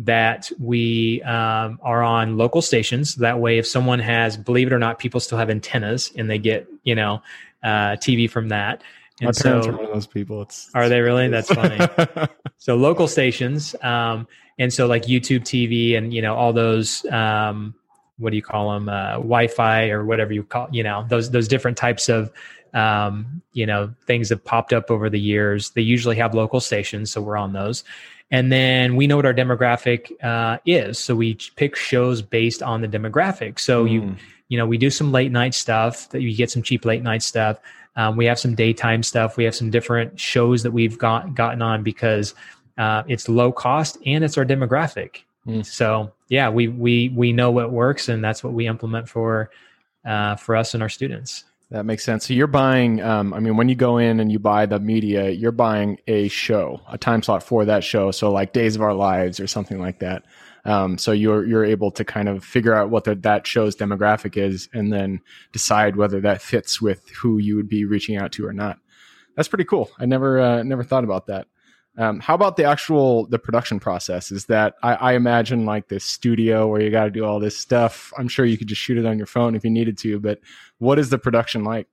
that 0.00 0.50
we 0.58 1.22
um, 1.22 1.78
are 1.82 2.02
on 2.02 2.36
local 2.36 2.62
stations. 2.62 3.16
That 3.16 3.38
way, 3.38 3.58
if 3.58 3.66
someone 3.66 3.98
has, 3.98 4.36
believe 4.36 4.66
it 4.66 4.72
or 4.72 4.78
not, 4.78 4.98
people 4.98 5.20
still 5.20 5.38
have 5.38 5.50
antennas 5.50 6.10
and 6.16 6.28
they 6.28 6.38
get, 6.38 6.66
you 6.84 6.94
know, 6.94 7.22
uh, 7.62 7.96
TV 7.96 8.28
from 8.28 8.48
that. 8.48 8.82
And 9.20 9.26
My 9.26 9.42
parents 9.42 9.66
so, 9.66 9.72
are 9.72 9.76
one 9.76 9.84
of 9.84 9.92
those 9.92 10.06
people. 10.06 10.40
It's, 10.42 10.70
are 10.74 10.88
they 10.88 11.00
really? 11.00 11.28
That's 11.28 11.52
funny. 11.52 11.78
so 12.56 12.76
local 12.76 13.06
stations, 13.06 13.76
um, 13.82 14.26
and 14.58 14.72
so 14.72 14.86
like 14.86 15.02
YouTube 15.02 15.40
TV 15.40 15.96
and 15.98 16.14
you 16.14 16.22
know 16.22 16.34
all 16.34 16.54
those 16.54 17.04
um, 17.06 17.74
what 18.16 18.30
do 18.30 18.36
you 18.36 18.42
call 18.42 18.72
them 18.72 18.88
uh, 18.88 19.12
Wi-Fi 19.16 19.90
or 19.90 20.06
whatever 20.06 20.32
you 20.32 20.42
call 20.42 20.68
you 20.72 20.82
know 20.82 21.04
those 21.10 21.30
those 21.30 21.48
different 21.48 21.76
types 21.76 22.08
of 22.08 22.32
um, 22.72 23.42
you 23.52 23.66
know 23.66 23.92
things 24.06 24.30
have 24.30 24.42
popped 24.42 24.72
up 24.72 24.90
over 24.90 25.10
the 25.10 25.20
years. 25.20 25.70
They 25.70 25.82
usually 25.82 26.16
have 26.16 26.34
local 26.34 26.60
stations, 26.60 27.10
so 27.10 27.20
we're 27.20 27.36
on 27.36 27.52
those. 27.52 27.84
And 28.30 28.52
then 28.52 28.94
we 28.94 29.06
know 29.06 29.16
what 29.16 29.26
our 29.26 29.34
demographic 29.34 30.12
uh, 30.22 30.58
is, 30.64 30.98
so 30.98 31.16
we 31.16 31.34
pick 31.56 31.74
shows 31.74 32.22
based 32.22 32.62
on 32.62 32.80
the 32.80 32.88
demographic. 32.88 33.58
So 33.58 33.84
mm. 33.84 33.90
you 33.90 34.16
you 34.48 34.58
know 34.58 34.66
we 34.66 34.78
do 34.78 34.90
some 34.90 35.10
late 35.10 35.32
night 35.32 35.54
stuff 35.54 36.08
that 36.10 36.22
you 36.22 36.34
get 36.36 36.50
some 36.50 36.62
cheap 36.62 36.84
late 36.84 37.02
night 37.02 37.22
stuff. 37.22 37.58
Um, 37.96 38.16
we 38.16 38.26
have 38.26 38.38
some 38.38 38.54
daytime 38.54 39.02
stuff. 39.02 39.36
We 39.36 39.44
have 39.44 39.54
some 39.54 39.70
different 39.70 40.18
shows 40.18 40.62
that 40.62 40.70
we've 40.70 40.96
got 40.96 41.34
gotten 41.34 41.60
on 41.60 41.82
because 41.82 42.34
uh, 42.78 43.02
it's 43.08 43.28
low 43.28 43.50
cost 43.52 43.98
and 44.06 44.22
it's 44.22 44.38
our 44.38 44.44
demographic. 44.44 45.22
Mm. 45.46 45.66
So 45.66 46.12
yeah, 46.28 46.50
we 46.50 46.68
we 46.68 47.08
we 47.10 47.32
know 47.32 47.50
what 47.50 47.72
works, 47.72 48.08
and 48.08 48.22
that's 48.22 48.44
what 48.44 48.52
we 48.52 48.66
implement 48.66 49.08
for 49.08 49.50
uh, 50.04 50.36
for 50.36 50.54
us 50.54 50.74
and 50.74 50.82
our 50.82 50.88
students. 50.88 51.44
That 51.70 51.86
makes 51.86 52.02
sense. 52.02 52.26
So 52.26 52.34
you're 52.34 52.48
buying. 52.48 53.00
Um, 53.00 53.32
I 53.32 53.38
mean, 53.38 53.56
when 53.56 53.68
you 53.68 53.76
go 53.76 53.98
in 53.98 54.18
and 54.18 54.30
you 54.30 54.40
buy 54.40 54.66
the 54.66 54.80
media, 54.80 55.30
you're 55.30 55.52
buying 55.52 55.98
a 56.08 56.26
show, 56.28 56.80
a 56.88 56.98
time 56.98 57.22
slot 57.22 57.44
for 57.44 57.64
that 57.64 57.84
show. 57.84 58.10
So 58.10 58.32
like 58.32 58.52
Days 58.52 58.74
of 58.74 58.82
Our 58.82 58.94
Lives 58.94 59.38
or 59.38 59.46
something 59.46 59.78
like 59.78 60.00
that. 60.00 60.24
Um, 60.64 60.98
so 60.98 61.12
you're 61.12 61.46
you're 61.46 61.64
able 61.64 61.92
to 61.92 62.04
kind 62.04 62.28
of 62.28 62.44
figure 62.44 62.74
out 62.74 62.90
what 62.90 63.04
the, 63.04 63.14
that 63.14 63.46
show's 63.46 63.76
demographic 63.76 64.36
is, 64.36 64.68
and 64.72 64.92
then 64.92 65.20
decide 65.52 65.96
whether 65.96 66.20
that 66.22 66.42
fits 66.42 66.82
with 66.82 67.08
who 67.10 67.38
you 67.38 67.54
would 67.56 67.68
be 67.68 67.84
reaching 67.84 68.16
out 68.16 68.32
to 68.32 68.46
or 68.46 68.52
not. 68.52 68.78
That's 69.36 69.48
pretty 69.48 69.64
cool. 69.64 69.90
I 69.98 70.06
never 70.06 70.40
uh, 70.40 70.62
never 70.64 70.82
thought 70.82 71.04
about 71.04 71.26
that. 71.28 71.46
Um, 71.98 72.20
how 72.20 72.34
about 72.34 72.56
the 72.56 72.64
actual 72.64 73.26
the 73.26 73.38
production 73.38 73.80
process? 73.80 74.30
Is 74.30 74.46
that 74.46 74.74
I, 74.82 74.94
I 74.94 75.12
imagine 75.14 75.66
like 75.66 75.88
this 75.88 76.04
studio 76.04 76.66
where 76.66 76.80
you 76.80 76.90
got 76.90 77.04
to 77.04 77.10
do 77.10 77.24
all 77.24 77.40
this 77.40 77.58
stuff. 77.58 78.12
I'm 78.16 78.28
sure 78.28 78.44
you 78.44 78.56
could 78.56 78.68
just 78.68 78.80
shoot 78.80 78.96
it 78.96 79.06
on 79.06 79.18
your 79.18 79.26
phone 79.26 79.54
if 79.54 79.64
you 79.64 79.70
needed 79.70 79.98
to, 79.98 80.18
but 80.20 80.40
what 80.78 80.98
is 80.98 81.10
the 81.10 81.18
production 81.18 81.64
like? 81.64 81.88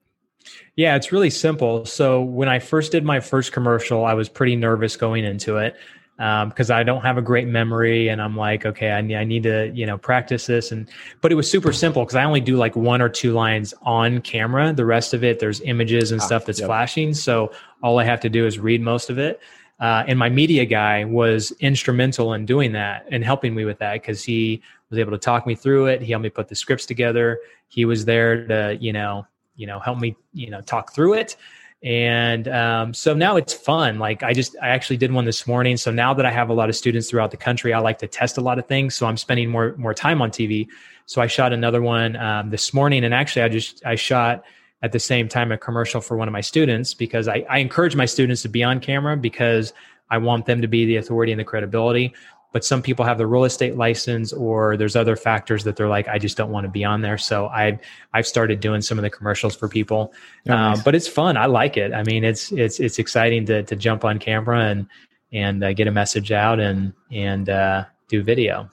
Yeah, 0.76 0.96
it's 0.96 1.12
really 1.12 1.30
simple. 1.30 1.86
So 1.86 2.22
when 2.22 2.48
I 2.48 2.60
first 2.60 2.92
did 2.92 3.04
my 3.04 3.20
first 3.20 3.52
commercial, 3.52 4.06
I 4.06 4.14
was 4.14 4.30
pretty 4.30 4.56
nervous 4.56 4.96
going 4.96 5.26
into 5.26 5.58
it 5.58 5.76
because 6.18 6.72
um, 6.72 6.78
I 6.78 6.82
don't 6.82 7.02
have 7.02 7.18
a 7.18 7.22
great 7.22 7.48
memory, 7.48 8.08
and 8.08 8.20
I'm 8.20 8.36
like, 8.36 8.66
okay, 8.66 8.92
I 8.92 9.02
need, 9.02 9.16
I 9.16 9.24
need 9.24 9.44
to 9.44 9.72
you 9.74 9.86
know 9.86 10.00
practice 10.00 10.48
this, 10.48 10.72
and 10.72 10.90
but 11.22 11.32
it 11.32 11.36
was 11.36 11.50
super 11.50 11.72
simple 11.72 12.04
because 12.04 12.16
I 12.16 12.24
only 12.24 12.42
do 12.42 12.56
like 12.58 12.76
one 12.76 13.02
or 13.02 13.10
two 13.10 13.34
lines 13.34 13.74
on 13.84 14.22
camera. 14.22 14.74
The 14.74 14.86
rest 14.86 15.14
of 15.14 15.24
it, 15.24 15.40
there's 15.40 15.62
images 15.62 16.12
and 16.12 16.20
ah, 16.20 16.26
stuff 16.26 16.46
that's 16.46 16.60
yep. 16.60 16.68
flashing, 16.68 17.14
so 17.14 17.52
all 17.84 18.00
I 18.00 18.04
have 18.06 18.20
to 18.22 18.30
do 18.30 18.48
is 18.48 18.58
read 18.58 18.82
most 18.82 19.12
of 19.12 19.20
it. 19.20 19.40
Uh, 19.80 20.04
and 20.08 20.18
my 20.18 20.30
media 20.30 20.66
guy 20.66 21.04
was 21.06 21.52
instrumental 21.60 22.34
in 22.34 22.46
doing 22.46 22.72
that 22.72 23.06
and 23.12 23.24
helping 23.24 23.54
me 23.54 23.64
with 23.64 23.78
that 23.78 23.94
because 23.94 24.24
he 24.24 24.62
was 24.90 24.98
able 24.98 25.12
to 25.12 25.18
talk 25.18 25.46
me 25.46 25.54
through 25.54 25.86
it. 25.88 26.02
He 26.02 26.12
helped 26.12 26.24
me 26.24 26.30
put 26.30 26.48
the 26.48 26.56
scripts 26.56 26.86
together. 26.86 27.40
He 27.68 27.86
was 27.86 28.06
there 28.06 28.48
to 28.48 28.78
you 28.80 28.94
know 28.94 29.28
you 29.56 29.68
know 29.68 29.80
help 29.80 30.00
me 30.00 30.16
you 30.34 30.50
know 30.50 30.62
talk 30.62 30.94
through 30.94 31.16
it. 31.16 31.36
And 31.84 32.48
um, 32.48 32.92
so 32.92 33.14
now 33.14 33.36
it's 33.36 33.54
fun. 33.54 34.00
Like 34.00 34.24
i 34.24 34.34
just 34.34 34.56
i 34.64 34.70
actually 34.70 34.98
did 34.98 35.12
one 35.12 35.26
this 35.26 35.46
morning. 35.46 35.78
So 35.78 35.92
now 35.92 36.12
that 36.16 36.26
i 36.26 36.32
have 36.32 36.50
a 36.50 36.54
lot 36.54 36.70
of 36.70 36.76
students 36.76 37.10
throughout 37.10 37.30
the 37.30 37.38
country 37.38 37.72
i 37.72 37.80
like 37.80 38.00
to 38.00 38.08
test 38.08 38.38
a 38.38 38.42
lot 38.42 38.58
of 38.58 38.66
things. 38.66 38.96
So 38.96 39.06
i'm 39.06 39.18
spending 39.18 39.50
more 39.50 39.76
more 39.78 39.94
time 39.94 40.22
on 40.22 40.32
tv 40.32 40.68
so 41.06 41.22
i 41.22 41.28
shot 41.28 41.54
another 41.54 41.84
one 41.84 42.16
um, 42.16 42.50
this 42.50 42.74
morning. 42.74 43.04
And 43.04 43.14
actually 43.14 43.44
i 43.44 43.50
just 43.50 43.86
i 43.86 43.94
shot 43.94 44.44
at 44.82 44.92
the 44.92 45.00
same 45.00 45.28
time 45.28 45.52
a 45.52 45.58
commercial 45.58 46.02
for 46.02 46.18
one 46.18 46.28
of 46.28 46.32
my 46.32 46.42
students 46.42 46.94
because 46.94 47.28
I, 47.28 47.46
I 47.50 47.58
encourage 47.60 47.96
my 47.96 48.06
students 48.06 48.42
to 48.44 48.50
be 48.50 48.64
on 48.64 48.80
camera 48.80 49.18
because 49.18 49.74
i 50.10 50.18
want 50.18 50.46
them 50.46 50.62
to 50.62 50.68
be 50.68 50.86
the 50.86 50.98
authority 50.98 51.32
and 51.32 51.40
the 51.40 51.46
credibility. 51.46 52.14
But 52.54 52.64
some 52.64 52.82
people 52.82 53.04
have 53.04 53.18
the 53.18 53.28
real 53.28 53.44
estate 53.44 53.76
license 53.76 54.32
or 54.32 54.78
there's 54.78 54.96
other 54.96 55.16
factors 55.16 55.64
that 55.66 55.76
they're 55.76 55.90
like 55.90 56.08
i 56.08 56.18
just 56.18 56.38
don't 56.38 56.52
want 56.52 56.66
to 56.66 56.72
be 56.72 56.86
on 56.86 57.02
there. 57.02 57.18
So 57.18 57.48
i've 57.48 57.80
i've 58.14 58.28
started 58.28 58.60
doing 58.60 58.82
some 58.82 58.98
of 58.98 59.02
the 59.02 59.10
commercials 59.10 59.56
for 59.56 59.68
people. 59.68 60.14
Oh, 60.48 60.54
nice. 60.54 60.78
um, 60.78 60.84
but 60.86 60.96
it's 60.96 61.08
fun. 61.08 61.38
I 61.38 61.48
like 61.48 61.76
it. 61.78 61.94
I 61.94 62.04
mean 62.04 62.24
it's 62.24 62.52
it's 62.52 62.80
it's 62.80 63.00
exciting 63.00 63.46
to 63.48 63.64
to 63.64 63.76
jump 63.76 64.06
on 64.06 64.20
camera 64.20 64.66
and 64.66 64.88
and 65.34 65.64
uh, 65.64 65.74
get 65.74 65.88
a 65.88 65.92
message 65.92 66.32
out 66.32 66.60
and 66.60 66.94
and 67.12 67.50
uh, 67.50 67.86
do 68.08 68.24
video. 68.24 68.70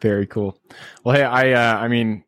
Very 0.00 0.26
cool. 0.26 0.60
Well 1.04 1.16
hey 1.16 1.24
i 1.24 1.52
uh, 1.52 1.78
i 1.78 1.88
mean 1.88 2.22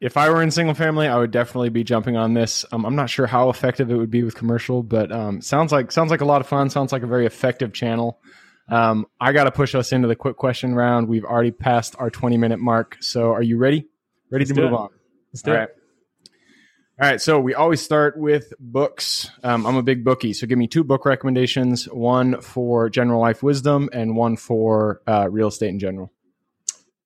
if 0.00 0.16
I 0.16 0.30
were 0.30 0.42
in 0.42 0.50
single 0.50 0.74
family, 0.74 1.08
I 1.08 1.18
would 1.18 1.30
definitely 1.32 1.70
be 1.70 1.82
jumping 1.82 2.16
on 2.16 2.34
this. 2.34 2.64
Um, 2.70 2.84
I'm 2.86 2.94
not 2.94 3.10
sure 3.10 3.26
how 3.26 3.50
effective 3.50 3.90
it 3.90 3.96
would 3.96 4.10
be 4.10 4.22
with 4.22 4.36
commercial, 4.36 4.82
but 4.82 5.10
um, 5.10 5.40
sounds 5.40 5.72
like 5.72 5.90
sounds 5.90 6.10
like 6.10 6.20
a 6.20 6.24
lot 6.24 6.40
of 6.40 6.46
fun. 6.46 6.70
Sounds 6.70 6.92
like 6.92 7.02
a 7.02 7.06
very 7.06 7.26
effective 7.26 7.72
channel. 7.72 8.20
Um, 8.68 9.06
I 9.20 9.32
got 9.32 9.44
to 9.44 9.50
push 9.50 9.74
us 9.74 9.92
into 9.92 10.08
the 10.08 10.14
quick 10.14 10.36
question 10.36 10.74
round. 10.74 11.08
We've 11.08 11.24
already 11.24 11.50
passed 11.50 11.96
our 11.98 12.10
20 12.10 12.36
minute 12.36 12.58
mark. 12.60 12.98
So 13.00 13.32
are 13.32 13.42
you 13.42 13.56
ready? 13.56 13.88
Ready 14.30 14.44
Let's 14.44 14.54
to 14.54 14.60
move 14.60 14.72
it. 14.72 14.76
on? 14.76 14.88
Let's 15.32 15.42
do 15.42 15.50
All 15.50 15.56
right. 15.56 15.68
All 17.00 17.08
right. 17.08 17.20
So 17.20 17.40
we 17.40 17.54
always 17.54 17.80
start 17.80 18.18
with 18.18 18.52
books. 18.60 19.30
Um, 19.42 19.66
I'm 19.66 19.76
a 19.76 19.82
big 19.82 20.04
bookie. 20.04 20.32
So 20.32 20.46
give 20.46 20.58
me 20.58 20.68
two 20.68 20.84
book 20.84 21.06
recommendations 21.06 21.86
one 21.86 22.40
for 22.40 22.90
general 22.90 23.20
life 23.20 23.42
wisdom 23.42 23.88
and 23.92 24.16
one 24.16 24.36
for 24.36 25.00
uh, 25.06 25.28
real 25.30 25.48
estate 25.48 25.70
in 25.70 25.78
general. 25.78 26.12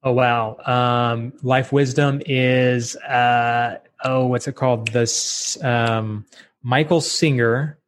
Oh, 0.02 0.12
wow. 0.12 0.56
Um, 0.66 1.32
life 1.42 1.72
wisdom 1.72 2.22
is, 2.26 2.96
uh, 2.96 3.78
oh, 4.04 4.26
what's 4.26 4.48
it 4.48 4.54
called? 4.54 4.88
This 4.88 5.62
um, 5.62 6.26
Michael 6.62 7.00
Singer. 7.00 7.78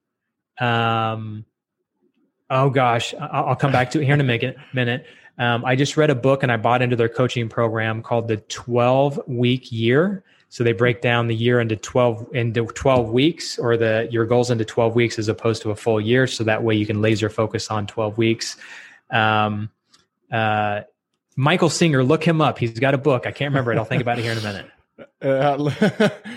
Um, 0.61 1.44
Oh 2.50 2.68
gosh, 2.70 3.14
I'll 3.18 3.57
come 3.57 3.72
back 3.72 3.90
to 3.92 4.00
it 4.00 4.05
here 4.05 4.14
in 4.14 4.20
a 4.20 4.24
minute. 4.24 4.57
Minute. 4.72 5.07
Um, 5.38 5.64
I 5.64 5.74
just 5.74 5.96
read 5.96 6.11
a 6.11 6.14
book 6.14 6.42
and 6.42 6.53
I 6.53 6.57
bought 6.57 6.83
into 6.83 6.94
their 6.94 7.09
coaching 7.09 7.48
program 7.48 8.03
called 8.03 8.29
the 8.29 8.37
12 8.37 9.20
week 9.27 9.72
year. 9.72 10.22
So 10.50 10.62
they 10.62 10.72
break 10.72 11.00
down 11.00 11.27
the 11.27 11.35
year 11.35 11.59
into 11.59 11.74
12 11.74 12.29
into 12.33 12.66
12 12.66 13.11
weeks 13.11 13.59
or 13.59 13.77
the 13.77 14.07
your 14.11 14.24
goals 14.24 14.53
into 14.53 14.64
12 14.64 14.94
weeks 14.94 15.18
as 15.18 15.27
opposed 15.29 15.62
to 15.62 15.72
a 15.72 15.74
full 15.74 16.00
year. 16.00 16.29
So 16.29 16.44
that 16.44 16.62
way 16.62 16.77
you 16.77 16.87
can 16.87 17.03
laser 17.03 17.29
focus 17.29 17.70
on 17.70 17.88
12 17.88 18.18
weeks. 18.18 18.57
Um, 19.11 19.70
uh, 20.31 20.83
Michael 21.37 21.70
Singer, 21.70 22.05
look 22.05 22.25
him 22.25 22.40
up. 22.40 22.59
He's 22.59 22.79
got 22.79 22.94
a 22.94 22.99
book. 22.99 23.27
I 23.27 23.33
can't 23.33 23.51
remember 23.51 23.73
it. 23.73 23.79
I'll 23.79 23.85
think 23.85 24.03
about 24.03 24.18
it 24.18 24.23
here 24.23 24.33
in 24.33 24.38
a 24.38 24.42
minute. 24.42 24.66
Uh, 25.20 25.70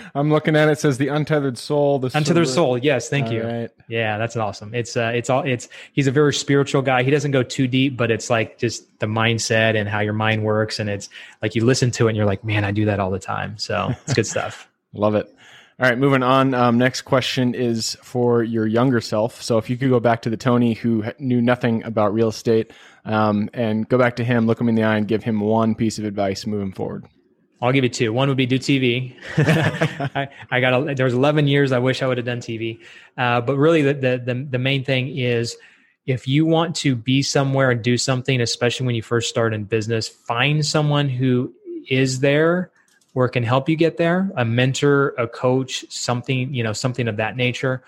I'm 0.14 0.30
looking 0.30 0.56
at 0.56 0.68
it. 0.68 0.72
it. 0.72 0.80
Says 0.80 0.98
the 0.98 1.08
untethered 1.08 1.58
soul. 1.58 2.00
The 2.00 2.10
untethered 2.12 2.48
soul. 2.48 2.76
Yes, 2.76 3.08
thank 3.08 3.26
all 3.26 3.32
you. 3.32 3.42
Right. 3.44 3.70
Yeah, 3.86 4.18
that's 4.18 4.34
awesome. 4.34 4.74
It's 4.74 4.96
uh, 4.96 5.12
it's 5.14 5.30
all 5.30 5.42
it's. 5.42 5.68
He's 5.92 6.06
a 6.06 6.10
very 6.10 6.34
spiritual 6.34 6.82
guy. 6.82 7.02
He 7.04 7.10
doesn't 7.10 7.30
go 7.30 7.42
too 7.44 7.68
deep, 7.68 7.96
but 7.96 8.10
it's 8.10 8.30
like 8.30 8.58
just 8.58 8.98
the 8.98 9.06
mindset 9.06 9.76
and 9.76 9.88
how 9.88 10.00
your 10.00 10.14
mind 10.14 10.42
works, 10.42 10.80
and 10.80 10.90
it's 10.90 11.08
like 11.42 11.54
you 11.54 11.64
listen 11.64 11.90
to 11.92 12.06
it 12.06 12.10
and 12.10 12.16
you're 12.16 12.26
like, 12.26 12.42
man, 12.42 12.64
I 12.64 12.72
do 12.72 12.86
that 12.86 12.98
all 12.98 13.10
the 13.10 13.20
time. 13.20 13.58
So 13.58 13.94
it's 14.04 14.14
good 14.14 14.26
stuff. 14.26 14.68
Love 14.92 15.14
it. 15.14 15.32
All 15.80 15.88
right, 15.88 15.96
moving 15.96 16.24
on. 16.24 16.54
Um, 16.54 16.76
next 16.76 17.02
question 17.02 17.54
is 17.54 17.96
for 18.02 18.42
your 18.42 18.66
younger 18.66 19.00
self. 19.00 19.40
So 19.40 19.58
if 19.58 19.70
you 19.70 19.76
could 19.76 19.90
go 19.90 20.00
back 20.00 20.22
to 20.22 20.30
the 20.30 20.36
Tony 20.36 20.74
who 20.74 21.04
knew 21.20 21.40
nothing 21.40 21.84
about 21.84 22.12
real 22.12 22.30
estate, 22.30 22.72
um, 23.04 23.48
and 23.54 23.88
go 23.88 23.96
back 23.96 24.16
to 24.16 24.24
him, 24.24 24.46
look 24.46 24.60
him 24.60 24.68
in 24.68 24.74
the 24.74 24.82
eye, 24.82 24.96
and 24.96 25.06
give 25.06 25.22
him 25.22 25.38
one 25.38 25.76
piece 25.76 26.00
of 26.00 26.04
advice 26.04 26.46
moving 26.46 26.72
forward. 26.72 27.06
I'll 27.62 27.70
give 27.70 27.84
you 27.84 27.90
two. 27.90 28.12
One 28.12 28.26
would 28.26 28.36
be 28.36 28.44
do 28.44 28.58
TV. 28.58 29.14
I, 30.16 30.28
I, 30.50 30.60
got 30.60 30.82
a, 30.82 30.94
there 30.96 31.04
was 31.04 31.14
11 31.14 31.46
years. 31.46 31.70
I 31.70 31.78
wish 31.78 32.02
I 32.02 32.08
would 32.08 32.18
have 32.18 32.26
done 32.26 32.40
TV. 32.40 32.80
Uh, 33.16 33.40
but 33.40 33.56
really 33.56 33.82
the, 33.82 33.94
the, 33.94 34.22
the, 34.24 34.48
the 34.50 34.58
main 34.58 34.82
thing 34.82 35.16
is 35.16 35.56
if 36.06 36.26
you 36.26 36.44
want 36.44 36.74
to 36.76 36.96
be 36.96 37.22
somewhere 37.22 37.70
and 37.70 37.82
do 37.84 37.96
something, 37.96 38.40
especially 38.40 38.86
when 38.86 38.96
you 38.96 39.02
first 39.02 39.28
start 39.28 39.54
in 39.54 39.62
business, 39.62 40.08
find 40.08 40.66
someone 40.66 41.08
who 41.08 41.54
is 41.88 42.18
there 42.18 42.72
or 43.18 43.28
can 43.28 43.42
help 43.42 43.68
you 43.68 43.76
get 43.76 43.96
there, 43.96 44.30
a 44.36 44.44
mentor, 44.44 45.10
a 45.18 45.26
coach, 45.26 45.84
something, 45.90 46.54
you 46.54 46.62
know, 46.62 46.72
something 46.72 47.08
of 47.08 47.16
that 47.16 47.36
nature, 47.36 47.82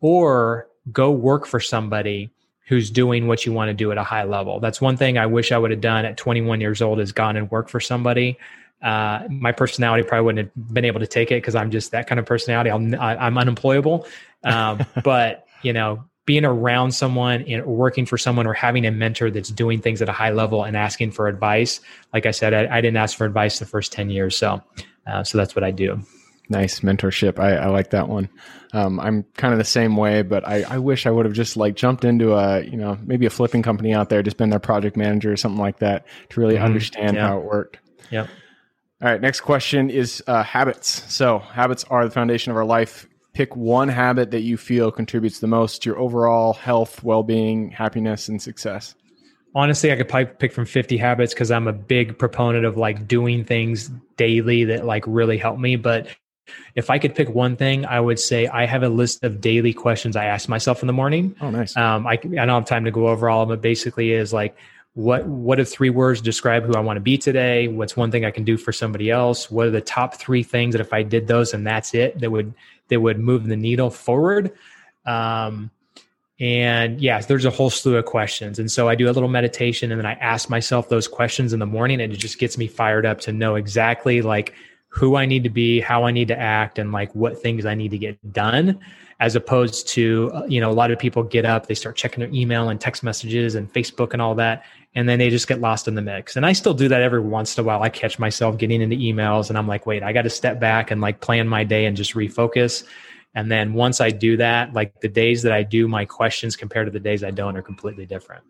or 0.00 0.68
go 0.92 1.10
work 1.10 1.46
for 1.46 1.60
somebody 1.60 2.30
who's 2.66 2.90
doing 2.90 3.26
what 3.26 3.46
you 3.46 3.52
want 3.52 3.68
to 3.68 3.74
do 3.74 3.90
at 3.90 3.96
a 3.96 4.02
high 4.02 4.24
level. 4.24 4.60
That's 4.60 4.80
one 4.80 4.96
thing 4.96 5.16
I 5.16 5.26
wish 5.26 5.50
I 5.52 5.58
would 5.58 5.70
have 5.70 5.80
done 5.80 6.04
at 6.04 6.16
21 6.16 6.60
years 6.60 6.82
old 6.82 7.00
is 7.00 7.12
gone 7.12 7.36
and 7.36 7.50
worked 7.50 7.70
for 7.70 7.80
somebody 7.80 8.38
uh, 8.82 9.26
my 9.30 9.52
personality 9.52 10.02
probably 10.02 10.24
wouldn't 10.24 10.50
have 10.54 10.74
been 10.74 10.84
able 10.84 11.00
to 11.00 11.06
take 11.06 11.30
it 11.30 11.36
because 11.36 11.54
I'm 11.54 11.70
just 11.70 11.92
that 11.92 12.06
kind 12.06 12.18
of 12.18 12.26
personality. 12.26 12.70
I'm 12.70 12.94
I'm 12.94 13.38
unemployable. 13.38 14.06
Um, 14.44 14.84
but 15.04 15.46
you 15.62 15.72
know, 15.72 16.04
being 16.26 16.44
around 16.44 16.92
someone 16.92 17.42
and 17.42 17.64
working 17.64 18.04
for 18.04 18.18
someone 18.18 18.46
or 18.46 18.52
having 18.52 18.84
a 18.84 18.90
mentor 18.90 19.30
that's 19.30 19.48
doing 19.48 19.80
things 19.80 20.02
at 20.02 20.08
a 20.08 20.12
high 20.12 20.30
level 20.30 20.64
and 20.64 20.76
asking 20.76 21.12
for 21.12 21.28
advice. 21.28 21.80
Like 22.12 22.26
I 22.26 22.32
said, 22.32 22.52
I, 22.52 22.76
I 22.76 22.80
didn't 22.80 22.96
ask 22.96 23.16
for 23.16 23.24
advice 23.24 23.58
the 23.58 23.66
first 23.66 23.92
ten 23.92 24.10
years, 24.10 24.36
so 24.36 24.62
uh, 25.06 25.24
so 25.24 25.38
that's 25.38 25.54
what 25.54 25.64
I 25.64 25.70
do. 25.70 26.00
Nice 26.48 26.80
mentorship. 26.80 27.40
I, 27.40 27.56
I 27.56 27.66
like 27.68 27.90
that 27.90 28.08
one. 28.08 28.28
Um, 28.72 29.00
I'm 29.00 29.24
kind 29.36 29.52
of 29.52 29.58
the 29.58 29.64
same 29.64 29.96
way, 29.96 30.22
but 30.22 30.46
I, 30.46 30.62
I 30.62 30.78
wish 30.78 31.06
I 31.06 31.10
would 31.10 31.26
have 31.26 31.34
just 31.34 31.56
like 31.56 31.74
jumped 31.74 32.04
into 32.04 32.34
a, 32.34 32.62
you 32.62 32.76
know, 32.76 32.96
maybe 33.02 33.26
a 33.26 33.30
flipping 33.30 33.62
company 33.62 33.92
out 33.92 34.10
there, 34.10 34.22
just 34.22 34.36
been 34.36 34.50
their 34.50 34.60
project 34.60 34.96
manager 34.96 35.32
or 35.32 35.36
something 35.36 35.60
like 35.60 35.78
that 35.78 36.06
to 36.30 36.40
really 36.40 36.54
mm-hmm. 36.54 36.64
understand 36.64 37.16
yeah. 37.16 37.28
how 37.28 37.38
it 37.38 37.44
worked. 37.44 37.78
Yep. 38.10 38.28
All 39.02 39.10
right, 39.10 39.20
next 39.20 39.40
question 39.40 39.90
is 39.90 40.22
uh, 40.26 40.42
habits. 40.42 41.12
So, 41.12 41.38
habits 41.38 41.84
are 41.84 42.04
the 42.04 42.10
foundation 42.10 42.50
of 42.50 42.56
our 42.56 42.64
life. 42.64 43.06
Pick 43.36 43.54
one 43.54 43.88
habit 43.88 44.30
that 44.30 44.40
you 44.40 44.56
feel 44.56 44.90
contributes 44.90 45.40
the 45.40 45.46
most 45.46 45.82
to 45.82 45.90
your 45.90 45.98
overall 45.98 46.54
health, 46.54 47.04
well 47.04 47.22
being, 47.22 47.70
happiness, 47.70 48.30
and 48.30 48.40
success. 48.40 48.94
Honestly, 49.54 49.92
I 49.92 49.96
could 49.96 50.08
probably 50.08 50.32
pick 50.38 50.54
from 50.54 50.64
50 50.64 50.96
habits 50.96 51.34
because 51.34 51.50
I'm 51.50 51.68
a 51.68 51.72
big 51.74 52.16
proponent 52.18 52.64
of 52.64 52.78
like 52.78 53.06
doing 53.06 53.44
things 53.44 53.90
daily 54.16 54.64
that 54.64 54.86
like 54.86 55.04
really 55.06 55.36
help 55.36 55.58
me. 55.58 55.76
But 55.76 56.08
if 56.76 56.88
I 56.88 56.98
could 56.98 57.14
pick 57.14 57.28
one 57.28 57.56
thing, 57.56 57.84
I 57.84 58.00
would 58.00 58.18
say 58.18 58.46
I 58.46 58.64
have 58.64 58.82
a 58.82 58.88
list 58.88 59.22
of 59.22 59.42
daily 59.42 59.74
questions 59.74 60.16
I 60.16 60.24
ask 60.24 60.48
myself 60.48 60.82
in 60.82 60.86
the 60.86 60.94
morning. 60.94 61.36
Oh, 61.42 61.50
nice. 61.50 61.76
Um, 61.76 62.06
I, 62.06 62.12
I 62.12 62.16
don't 62.16 62.48
have 62.48 62.64
time 62.64 62.86
to 62.86 62.90
go 62.90 63.08
over 63.08 63.28
all 63.28 63.42
of 63.42 63.48
them, 63.50 63.58
but 63.58 63.62
basically 63.62 64.12
is 64.12 64.32
like, 64.32 64.56
what 64.94 65.26
what 65.26 65.60
are 65.60 65.64
three 65.64 65.90
words 65.90 66.22
describe 66.22 66.64
who 66.64 66.72
I 66.72 66.80
want 66.80 66.96
to 66.96 67.02
be 67.02 67.18
today? 67.18 67.68
What's 67.68 67.98
one 67.98 68.10
thing 68.10 68.24
I 68.24 68.30
can 68.30 68.44
do 68.44 68.56
for 68.56 68.72
somebody 68.72 69.10
else? 69.10 69.50
What 69.50 69.66
are 69.66 69.70
the 69.70 69.82
top 69.82 70.14
three 70.14 70.42
things 70.42 70.72
that 70.72 70.80
if 70.80 70.94
I 70.94 71.02
did 71.02 71.26
those 71.26 71.52
and 71.52 71.66
that's 71.66 71.92
it 71.92 72.18
that 72.20 72.30
would 72.30 72.54
that 72.88 73.00
would 73.00 73.18
move 73.18 73.46
the 73.46 73.56
needle 73.56 73.90
forward? 73.90 74.52
Um, 75.04 75.70
and 76.38 77.00
yes, 77.00 77.26
there's 77.26 77.46
a 77.46 77.50
whole 77.50 77.70
slew 77.70 77.96
of 77.96 78.04
questions. 78.04 78.58
And 78.58 78.70
so 78.70 78.88
I 78.88 78.94
do 78.94 79.08
a 79.08 79.12
little 79.12 79.28
meditation 79.28 79.90
and 79.90 79.98
then 79.98 80.06
I 80.06 80.12
ask 80.14 80.50
myself 80.50 80.88
those 80.88 81.08
questions 81.08 81.52
in 81.52 81.60
the 81.60 81.66
morning 81.66 82.00
and 82.00 82.12
it 82.12 82.16
just 82.16 82.38
gets 82.38 82.58
me 82.58 82.66
fired 82.66 83.06
up 83.06 83.20
to 83.20 83.32
know 83.32 83.54
exactly 83.54 84.20
like 84.20 84.52
who 84.96 85.14
I 85.14 85.26
need 85.26 85.44
to 85.44 85.50
be, 85.50 85.78
how 85.78 86.04
I 86.04 86.10
need 86.10 86.28
to 86.28 86.38
act, 86.38 86.78
and 86.78 86.90
like 86.90 87.14
what 87.14 87.38
things 87.38 87.66
I 87.66 87.74
need 87.74 87.90
to 87.90 87.98
get 87.98 88.32
done, 88.32 88.80
as 89.20 89.36
opposed 89.36 89.88
to, 89.88 90.30
uh, 90.32 90.46
you 90.48 90.58
know, 90.58 90.70
a 90.70 90.72
lot 90.72 90.90
of 90.90 90.98
people 90.98 91.22
get 91.22 91.44
up, 91.44 91.66
they 91.66 91.74
start 91.74 91.96
checking 91.96 92.20
their 92.20 92.32
email 92.32 92.70
and 92.70 92.80
text 92.80 93.02
messages 93.02 93.56
and 93.56 93.70
Facebook 93.70 94.14
and 94.14 94.22
all 94.22 94.34
that, 94.36 94.64
and 94.94 95.06
then 95.06 95.18
they 95.18 95.28
just 95.28 95.48
get 95.48 95.60
lost 95.60 95.86
in 95.86 95.96
the 95.96 96.00
mix. 96.00 96.36
And 96.36 96.46
I 96.46 96.54
still 96.54 96.72
do 96.72 96.88
that 96.88 97.02
every 97.02 97.20
once 97.20 97.58
in 97.58 97.62
a 97.62 97.66
while. 97.66 97.82
I 97.82 97.90
catch 97.90 98.18
myself 98.18 98.56
getting 98.56 98.80
into 98.80 98.96
emails 98.96 99.50
and 99.50 99.58
I'm 99.58 99.68
like, 99.68 99.84
wait, 99.84 100.02
I 100.02 100.14
got 100.14 100.22
to 100.22 100.30
step 100.30 100.58
back 100.58 100.90
and 100.90 101.02
like 101.02 101.20
plan 101.20 101.46
my 101.46 101.62
day 101.62 101.84
and 101.84 101.94
just 101.94 102.14
refocus. 102.14 102.82
And 103.34 103.52
then 103.52 103.74
once 103.74 104.00
I 104.00 104.08
do 104.08 104.38
that, 104.38 104.72
like 104.72 104.98
the 105.02 105.08
days 105.08 105.42
that 105.42 105.52
I 105.52 105.62
do 105.62 105.88
my 105.88 106.06
questions 106.06 106.56
compared 106.56 106.86
to 106.86 106.90
the 106.90 107.00
days 107.00 107.22
I 107.22 107.32
don't 107.32 107.54
are 107.54 107.62
completely 107.62 108.06
different. 108.06 108.44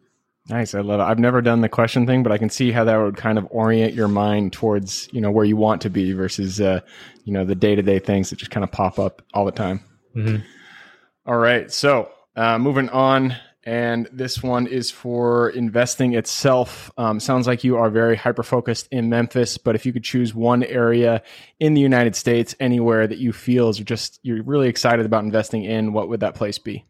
Nice. 0.49 0.75
I 0.75 0.81
love 0.81 1.01
it. 1.01 1.03
I've 1.03 1.19
never 1.19 1.43
done 1.43 1.61
the 1.61 1.69
question 1.69 2.07
thing, 2.07 2.23
but 2.23 2.31
I 2.31 2.39
can 2.39 2.51
see 2.51 2.71
how 2.71 2.85
that 2.85 2.97
would 2.97 3.17
kind 3.17 3.37
of 3.37 3.49
orient 3.51 3.95
your 3.95 4.09
mind 4.09 4.53
towards, 4.53 5.09
you 5.13 5.21
know, 5.21 5.31
where 5.31 5.45
you 5.45 5.57
want 5.57 5.83
to 5.83 5.91
be 5.91 6.13
versus, 6.13 6.61
uh, 6.61 6.81
you 7.25 7.33
know, 7.33 7.45
the 7.45 7.57
day 7.57 7.75
to 7.75 7.83
day 7.83 7.99
things 7.99 8.31
that 8.31 8.37
just 8.37 8.53
kind 8.53 8.63
of 8.63 8.71
pop 8.71 8.99
up 8.99 9.23
all 9.35 9.45
the 9.45 9.51
time. 9.53 9.81
Mm-hmm. 10.15 10.45
All 11.27 11.37
right. 11.37 11.73
So, 11.73 12.11
uh, 12.37 12.59
moving 12.59 12.89
on. 12.91 13.37
And 13.65 14.09
this 14.13 14.45
one 14.45 14.69
is 14.69 14.93
for 14.93 15.51
investing 15.51 16.15
itself. 16.15 16.93
Um, 16.97 17.19
sounds 17.19 17.49
like 17.49 17.65
you 17.65 17.79
are 17.79 17.91
very 17.91 18.15
hyper 18.15 18.45
focused 18.45 18.87
in 18.93 19.09
Memphis, 19.09 19.59
but 19.59 19.75
if 19.75 19.85
you 19.85 19.93
could 19.93 20.05
choose 20.05 20.33
one 20.33 20.63
area 20.63 21.21
in 21.59 21.75
the 21.75 21.81
United 21.81 22.15
States, 22.15 22.55
anywhere 22.61 23.09
that 23.09 23.19
you 23.19 23.33
feel 23.33 23.69
is 23.69 23.79
just 23.79 24.21
you're 24.23 24.45
really 24.45 24.69
excited 24.69 25.05
about 25.05 25.25
investing 25.25 25.65
in, 25.65 25.93
what 25.93 26.09
would 26.09 26.21
that 26.21 26.37
place 26.37 26.61
be? 26.61 26.87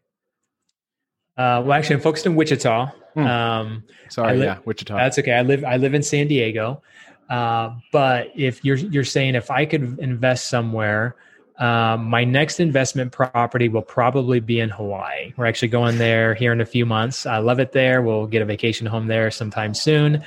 Uh, 1.37 1.63
well, 1.65 1.73
actually, 1.73 1.97
I'm 1.97 2.03
focused 2.03 2.27
in 2.27 2.35
Wichita. 2.35 2.91
Hmm. 3.15 3.27
Um, 3.27 3.85
Sorry, 4.09 4.37
li- 4.37 4.45
yeah, 4.45 4.59
Wichita. 4.65 4.97
That's 4.97 5.19
okay. 5.19 5.33
I 5.33 5.43
live 5.43 5.65
I 5.65 5.77
live 5.77 5.95
in 5.95 6.03
San 6.03 6.29
Diego. 6.29 6.83
Uh, 7.29 7.75
but 7.93 8.31
if 8.35 8.65
you're 8.65 8.77
you're 8.77 9.05
saying 9.05 9.35
if 9.35 9.51
I 9.51 9.67
could 9.67 9.99
invest 9.99 10.49
somewhere, 10.49 11.17
um, 11.59 12.05
my 12.05 12.25
next 12.25 12.61
investment 12.61 13.13
property 13.13 13.69
will 13.69 13.83
probably 13.83 14.41
be 14.41 14.61
in 14.61 14.69
Hawaii. 14.69 15.33
We're 15.37 15.47
actually 15.47 15.69
going 15.69 15.99
there 15.99 16.35
here 16.35 16.53
in 16.53 16.61
a 16.61 16.67
few 16.67 16.87
months. 16.87 17.27
I 17.27 17.39
love 17.39 17.59
it 17.59 17.73
there. 17.73 18.03
We'll 18.03 18.27
get 18.27 18.43
a 18.43 18.45
vacation 18.45 18.87
home 18.87 19.07
there 19.07 19.31
sometime 19.31 19.75
soon. 19.75 20.23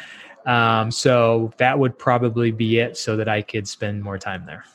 Um, 0.45 0.89
so 0.89 1.53
that 1.57 1.77
would 1.77 1.97
probably 1.97 2.51
be 2.51 2.79
it, 2.79 2.97
so 2.97 3.15
that 3.17 3.27
I 3.27 3.41
could 3.41 3.67
spend 3.67 4.03
more 4.03 4.17
time 4.17 4.45
there. 4.45 4.65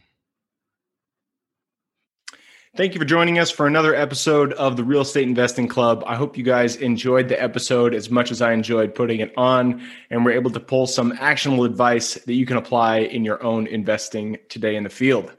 Thank 2.76 2.96
you 2.96 3.00
for 3.00 3.06
joining 3.06 3.38
us 3.38 3.52
for 3.52 3.68
another 3.68 3.94
episode 3.94 4.54
of 4.54 4.76
the 4.76 4.84
Real 4.84 5.02
Estate 5.02 5.28
Investing 5.28 5.68
Club. 5.68 6.04
I 6.08 6.16
hope 6.16 6.36
you 6.36 6.44
guys 6.44 6.76
enjoyed 6.78 7.30
the 7.30 7.40
episode 7.40 7.94
as 7.94 8.10
much 8.10 8.32
as 8.32 8.42
I 8.42 8.54
enjoyed 8.54 8.96
putting 8.96 9.20
it 9.20 9.32
on 9.38 9.88
and 10.10 10.26
were 10.26 10.32
able 10.32 10.50
to 10.50 10.60
pull 10.60 10.88
some 10.88 11.14
actionable 11.20 11.66
advice 11.66 12.16
that 12.16 12.34
you 12.34 12.48
can 12.48 12.58
apply 12.58 13.02
in 13.02 13.24
your 13.24 13.44
own 13.44 13.68
investing 13.68 14.40
today 14.50 14.76
in 14.76 14.82
the 14.82 14.90
field. 14.90 15.32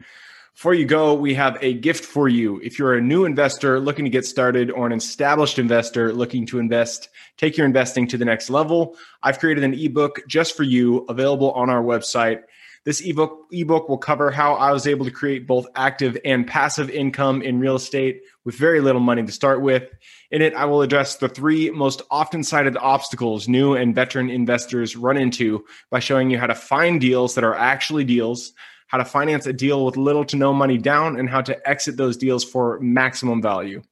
Before 0.55 0.73
you 0.73 0.85
go, 0.85 1.15
we 1.15 1.35
have 1.35 1.59
a 1.63 1.75
gift 1.75 2.05
for 2.05 2.29
you. 2.29 2.61
If 2.63 2.79
you're 2.79 2.95
a 2.95 3.01
new 3.01 3.25
investor 3.25 3.81
looking 3.81 4.05
to 4.05 4.11
get 4.11 4.25
started 4.25 4.71
or 4.71 4.87
an 4.87 4.93
established 4.93 5.59
investor 5.59 6.13
looking 6.13 6.47
to 6.47 6.61
invest, 6.61 7.09
take 7.37 7.57
your 7.57 7.67
investing 7.67 8.07
to 8.07 8.17
the 8.17 8.25
next 8.25 8.51
level, 8.51 8.97
I've 9.21 9.41
created 9.41 9.65
an 9.65 9.75
ebook 9.75 10.21
just 10.29 10.57
for 10.57 10.63
you 10.63 11.07
available 11.09 11.51
on 11.53 11.71
our 11.71 11.83
website. 11.83 12.43
This 12.85 13.01
ebook 13.01 13.47
ebook 13.51 13.89
will 13.89 13.99
cover 13.99 14.31
how 14.31 14.55
I 14.55 14.71
was 14.71 14.87
able 14.87 15.05
to 15.07 15.11
create 15.11 15.47
both 15.47 15.67
active 15.75 16.17
and 16.25 16.47
passive 16.47 16.89
income 16.89 17.43
in 17.43 17.59
real 17.59 17.75
estate 17.75 18.23
with 18.45 18.55
very 18.55 18.81
little 18.81 19.01
money 19.01 19.25
to 19.25 19.33
start 19.33 19.61
with. 19.61 19.91
In 20.31 20.41
it, 20.41 20.55
I 20.55 20.67
will 20.67 20.83
address 20.83 21.17
the 21.17 21.29
three 21.29 21.71
most 21.71 22.01
often 22.13 22.45
cited 22.45 22.77
obstacles 22.77 23.49
new 23.49 23.75
and 23.75 23.93
veteran 23.93 24.31
investors 24.31 24.95
run 24.95 25.17
into 25.17 25.65
by 25.91 25.99
showing 25.99 26.31
you 26.31 26.39
how 26.39 26.47
to 26.47 26.55
find 26.55 27.01
deals 27.01 27.35
that 27.35 27.43
are 27.43 27.57
actually 27.57 28.05
deals 28.05 28.53
how 28.95 28.99
to 28.99 29.05
finance 29.05 29.45
a 29.45 29.53
deal 29.53 29.85
with 29.85 29.97
little 29.97 30.25
to 30.25 30.37
no 30.37 30.53
money 30.53 30.79
down, 30.79 31.19
and 31.19 31.29
how 31.29 31.41
to 31.41 31.69
exit 31.69 31.97
those 31.97 32.17
deals 32.17 32.45
for 32.45 32.79
maximum 32.79 33.43
value. 33.43 33.83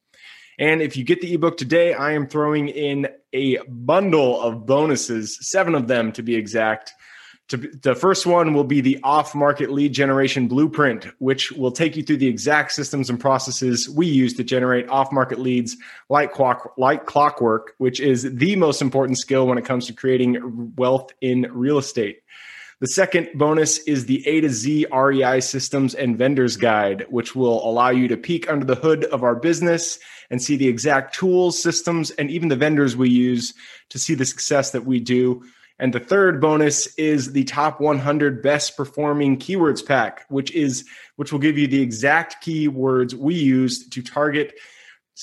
And 0.57 0.81
if 0.81 0.95
you 0.95 1.03
get 1.03 1.19
the 1.19 1.33
ebook 1.33 1.57
today, 1.57 1.93
I 1.93 2.13
am 2.13 2.25
throwing 2.25 2.69
in 2.69 3.09
a 3.33 3.57
bundle 3.67 4.41
of 4.41 4.65
bonuses, 4.65 5.37
seven 5.41 5.75
of 5.75 5.89
them 5.89 6.13
to 6.13 6.23
be 6.23 6.35
exact. 6.35 6.93
To, 7.49 7.57
the 7.57 7.95
first 7.95 8.25
one 8.25 8.53
will 8.53 8.63
be 8.63 8.79
the 8.79 8.97
off 9.03 9.35
market 9.35 9.69
lead 9.71 9.91
generation 9.91 10.47
blueprint, 10.47 11.07
which 11.19 11.51
will 11.51 11.73
take 11.73 11.97
you 11.97 12.03
through 12.03 12.17
the 12.17 12.27
exact 12.27 12.71
systems 12.71 13.09
and 13.09 13.19
processes 13.19 13.89
we 13.89 14.07
use 14.07 14.33
to 14.35 14.43
generate 14.45 14.87
off 14.87 15.11
market 15.11 15.37
leads 15.37 15.75
like, 16.07 16.31
clock, 16.31 16.75
like 16.77 17.07
clockwork, 17.07 17.73
which 17.77 17.99
is 17.99 18.23
the 18.35 18.55
most 18.55 18.81
important 18.81 19.17
skill 19.17 19.47
when 19.47 19.57
it 19.57 19.65
comes 19.65 19.85
to 19.87 19.91
creating 19.91 20.71
wealth 20.77 21.11
in 21.19 21.45
real 21.51 21.77
estate. 21.77 22.19
The 22.83 22.89
second 22.89 23.29
bonus 23.35 23.77
is 23.87 24.07
the 24.07 24.27
A 24.27 24.41
to 24.41 24.49
Z 24.49 24.87
REI 24.91 25.39
systems 25.39 25.95
and 25.95 26.17
vendors 26.17 26.57
guide, 26.57 27.05
which 27.09 27.33
will 27.33 27.65
allow 27.65 27.91
you 27.91 28.09
to 28.09 28.17
peek 28.17 28.51
under 28.51 28.65
the 28.65 28.75
hood 28.75 29.05
of 29.05 29.23
our 29.23 29.35
business 29.35 29.99
and 30.29 30.41
see 30.41 30.57
the 30.57 30.67
exact 30.67 31.15
tools, 31.15 31.63
systems, 31.63 32.11
and 32.11 32.29
even 32.29 32.49
the 32.49 32.57
vendors 32.57 32.97
we 32.97 33.09
use 33.09 33.53
to 33.87 33.97
see 33.97 34.15
the 34.15 34.25
success 34.25 34.71
that 34.71 34.83
we 34.83 34.99
do. 34.99 35.43
And 35.79 35.93
the 35.93 36.01
third 36.01 36.41
bonus 36.41 36.93
is 36.95 37.31
the 37.31 37.45
top 37.45 37.79
100 37.79 38.43
best 38.43 38.75
performing 38.75 39.37
keywords 39.37 39.85
pack, 39.85 40.25
which 40.27 40.51
is 40.51 40.85
which 41.15 41.31
will 41.31 41.39
give 41.39 41.57
you 41.57 41.67
the 41.67 41.81
exact 41.81 42.45
keywords 42.45 43.13
we 43.13 43.35
use 43.35 43.87
to 43.87 44.01
target 44.01 44.55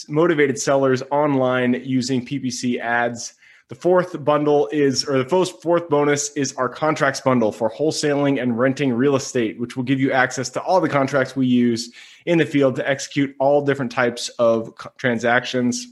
motivated 0.08 0.58
sellers 0.58 1.02
online 1.10 1.74
using 1.84 2.24
PPC 2.24 2.80
ads 2.80 3.34
the 3.70 3.76
fourth 3.76 4.24
bundle 4.24 4.68
is, 4.72 5.04
or 5.04 5.22
the 5.22 5.46
fourth 5.46 5.88
bonus 5.88 6.30
is 6.30 6.52
our 6.54 6.68
contracts 6.68 7.20
bundle 7.20 7.52
for 7.52 7.70
wholesaling 7.70 8.42
and 8.42 8.58
renting 8.58 8.92
real 8.92 9.14
estate, 9.14 9.60
which 9.60 9.76
will 9.76 9.84
give 9.84 10.00
you 10.00 10.10
access 10.10 10.50
to 10.50 10.60
all 10.60 10.80
the 10.80 10.88
contracts 10.88 11.36
we 11.36 11.46
use 11.46 11.94
in 12.26 12.38
the 12.38 12.44
field 12.44 12.74
to 12.76 12.90
execute 12.90 13.32
all 13.38 13.64
different 13.64 13.92
types 13.92 14.28
of 14.40 14.74
transactions. 14.98 15.86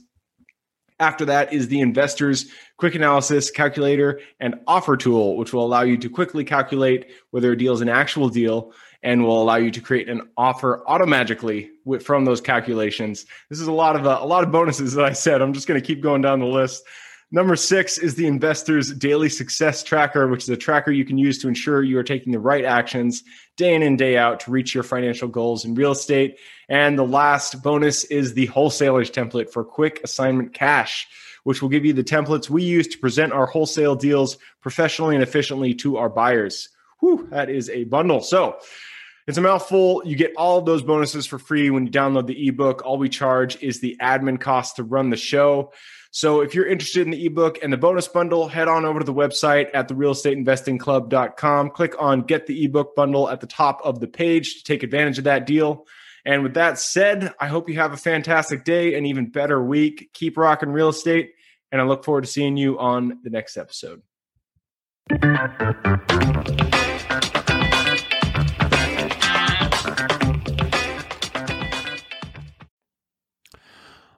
After 0.98 1.24
that 1.26 1.52
is 1.52 1.68
the 1.68 1.80
investors 1.80 2.50
quick 2.78 2.96
analysis 2.96 3.48
calculator 3.52 4.20
and 4.40 4.56
offer 4.66 4.96
tool, 4.96 5.36
which 5.36 5.52
will 5.52 5.64
allow 5.64 5.82
you 5.82 5.96
to 5.98 6.10
quickly 6.10 6.42
calculate 6.42 7.12
whether 7.30 7.52
a 7.52 7.56
deal 7.56 7.74
is 7.74 7.80
an 7.80 7.88
actual 7.88 8.28
deal 8.28 8.72
and 9.04 9.22
will 9.22 9.40
allow 9.40 9.54
you 9.54 9.70
to 9.70 9.80
create 9.80 10.08
an 10.08 10.28
offer 10.36 10.82
automatically 10.88 11.70
from 12.02 12.24
those 12.24 12.40
calculations. 12.40 13.24
This 13.48 13.60
is 13.60 13.68
a 13.68 13.72
lot 13.72 13.94
of 13.94 14.04
uh, 14.04 14.18
a 14.20 14.26
lot 14.26 14.42
of 14.42 14.50
bonuses 14.50 14.94
that 14.94 15.04
I 15.04 15.12
said. 15.12 15.40
I'm 15.40 15.52
just 15.52 15.68
going 15.68 15.80
to 15.80 15.86
keep 15.86 16.02
going 16.02 16.22
down 16.22 16.40
the 16.40 16.46
list. 16.46 16.82
Number 17.30 17.56
six 17.56 17.98
is 17.98 18.14
the 18.14 18.26
investor's 18.26 18.90
daily 18.94 19.28
success 19.28 19.82
tracker, 19.82 20.28
which 20.28 20.44
is 20.44 20.48
a 20.48 20.56
tracker 20.56 20.90
you 20.90 21.04
can 21.04 21.18
use 21.18 21.38
to 21.40 21.48
ensure 21.48 21.82
you 21.82 21.98
are 21.98 22.02
taking 22.02 22.32
the 22.32 22.40
right 22.40 22.64
actions 22.64 23.22
day 23.58 23.74
in 23.74 23.82
and 23.82 23.98
day 23.98 24.16
out 24.16 24.40
to 24.40 24.50
reach 24.50 24.74
your 24.74 24.82
financial 24.82 25.28
goals 25.28 25.66
in 25.66 25.74
real 25.74 25.92
estate. 25.92 26.38
And 26.70 26.98
the 26.98 27.04
last 27.04 27.62
bonus 27.62 28.04
is 28.04 28.32
the 28.32 28.46
wholesaler's 28.46 29.10
template 29.10 29.50
for 29.50 29.62
quick 29.62 30.00
assignment 30.02 30.54
cash, 30.54 31.06
which 31.44 31.60
will 31.60 31.68
give 31.68 31.84
you 31.84 31.92
the 31.92 32.02
templates 32.02 32.48
we 32.48 32.62
use 32.62 32.88
to 32.88 32.98
present 32.98 33.34
our 33.34 33.46
wholesale 33.46 33.94
deals 33.94 34.38
professionally 34.62 35.14
and 35.14 35.22
efficiently 35.22 35.74
to 35.74 35.98
our 35.98 36.08
buyers. 36.08 36.70
Whew, 37.00 37.28
that 37.30 37.50
is 37.50 37.68
a 37.68 37.84
bundle. 37.84 38.22
So, 38.22 38.58
it's 39.26 39.36
a 39.36 39.42
mouthful. 39.42 40.00
You 40.06 40.16
get 40.16 40.32
all 40.38 40.56
of 40.56 40.64
those 40.64 40.82
bonuses 40.82 41.26
for 41.26 41.38
free 41.38 41.68
when 41.68 41.84
you 41.84 41.92
download 41.92 42.26
the 42.26 42.48
ebook. 42.48 42.80
All 42.86 42.96
we 42.96 43.10
charge 43.10 43.62
is 43.62 43.78
the 43.78 43.94
admin 44.00 44.40
cost 44.40 44.76
to 44.76 44.82
run 44.82 45.10
the 45.10 45.18
show. 45.18 45.74
So 46.10 46.40
if 46.40 46.54
you're 46.54 46.66
interested 46.66 47.02
in 47.02 47.10
the 47.10 47.26
ebook 47.26 47.58
and 47.62 47.72
the 47.72 47.76
bonus 47.76 48.08
bundle, 48.08 48.48
head 48.48 48.66
on 48.66 48.84
over 48.84 48.98
to 48.98 49.04
the 49.04 49.14
website 49.14 49.68
at 49.74 49.88
therealestateinvestingclub.com. 49.88 51.70
Click 51.70 51.94
on 51.98 52.22
get 52.22 52.46
the 52.46 52.64
ebook 52.64 52.96
bundle 52.96 53.28
at 53.28 53.40
the 53.40 53.46
top 53.46 53.80
of 53.84 54.00
the 54.00 54.06
page 54.06 54.54
to 54.56 54.64
take 54.64 54.82
advantage 54.82 55.18
of 55.18 55.24
that 55.24 55.46
deal. 55.46 55.86
And 56.24 56.42
with 56.42 56.54
that 56.54 56.78
said, 56.78 57.32
I 57.38 57.46
hope 57.46 57.68
you 57.68 57.76
have 57.76 57.92
a 57.92 57.96
fantastic 57.96 58.64
day 58.64 58.94
and 58.94 59.06
even 59.06 59.30
better 59.30 59.62
week. 59.62 60.10
Keep 60.14 60.36
rocking 60.36 60.70
real 60.70 60.88
estate. 60.88 61.32
And 61.70 61.80
I 61.80 61.84
look 61.84 62.04
forward 62.04 62.24
to 62.24 62.30
seeing 62.30 62.56
you 62.56 62.78
on 62.78 63.18
the 63.22 63.30
next 63.30 63.56
episode. 63.56 64.02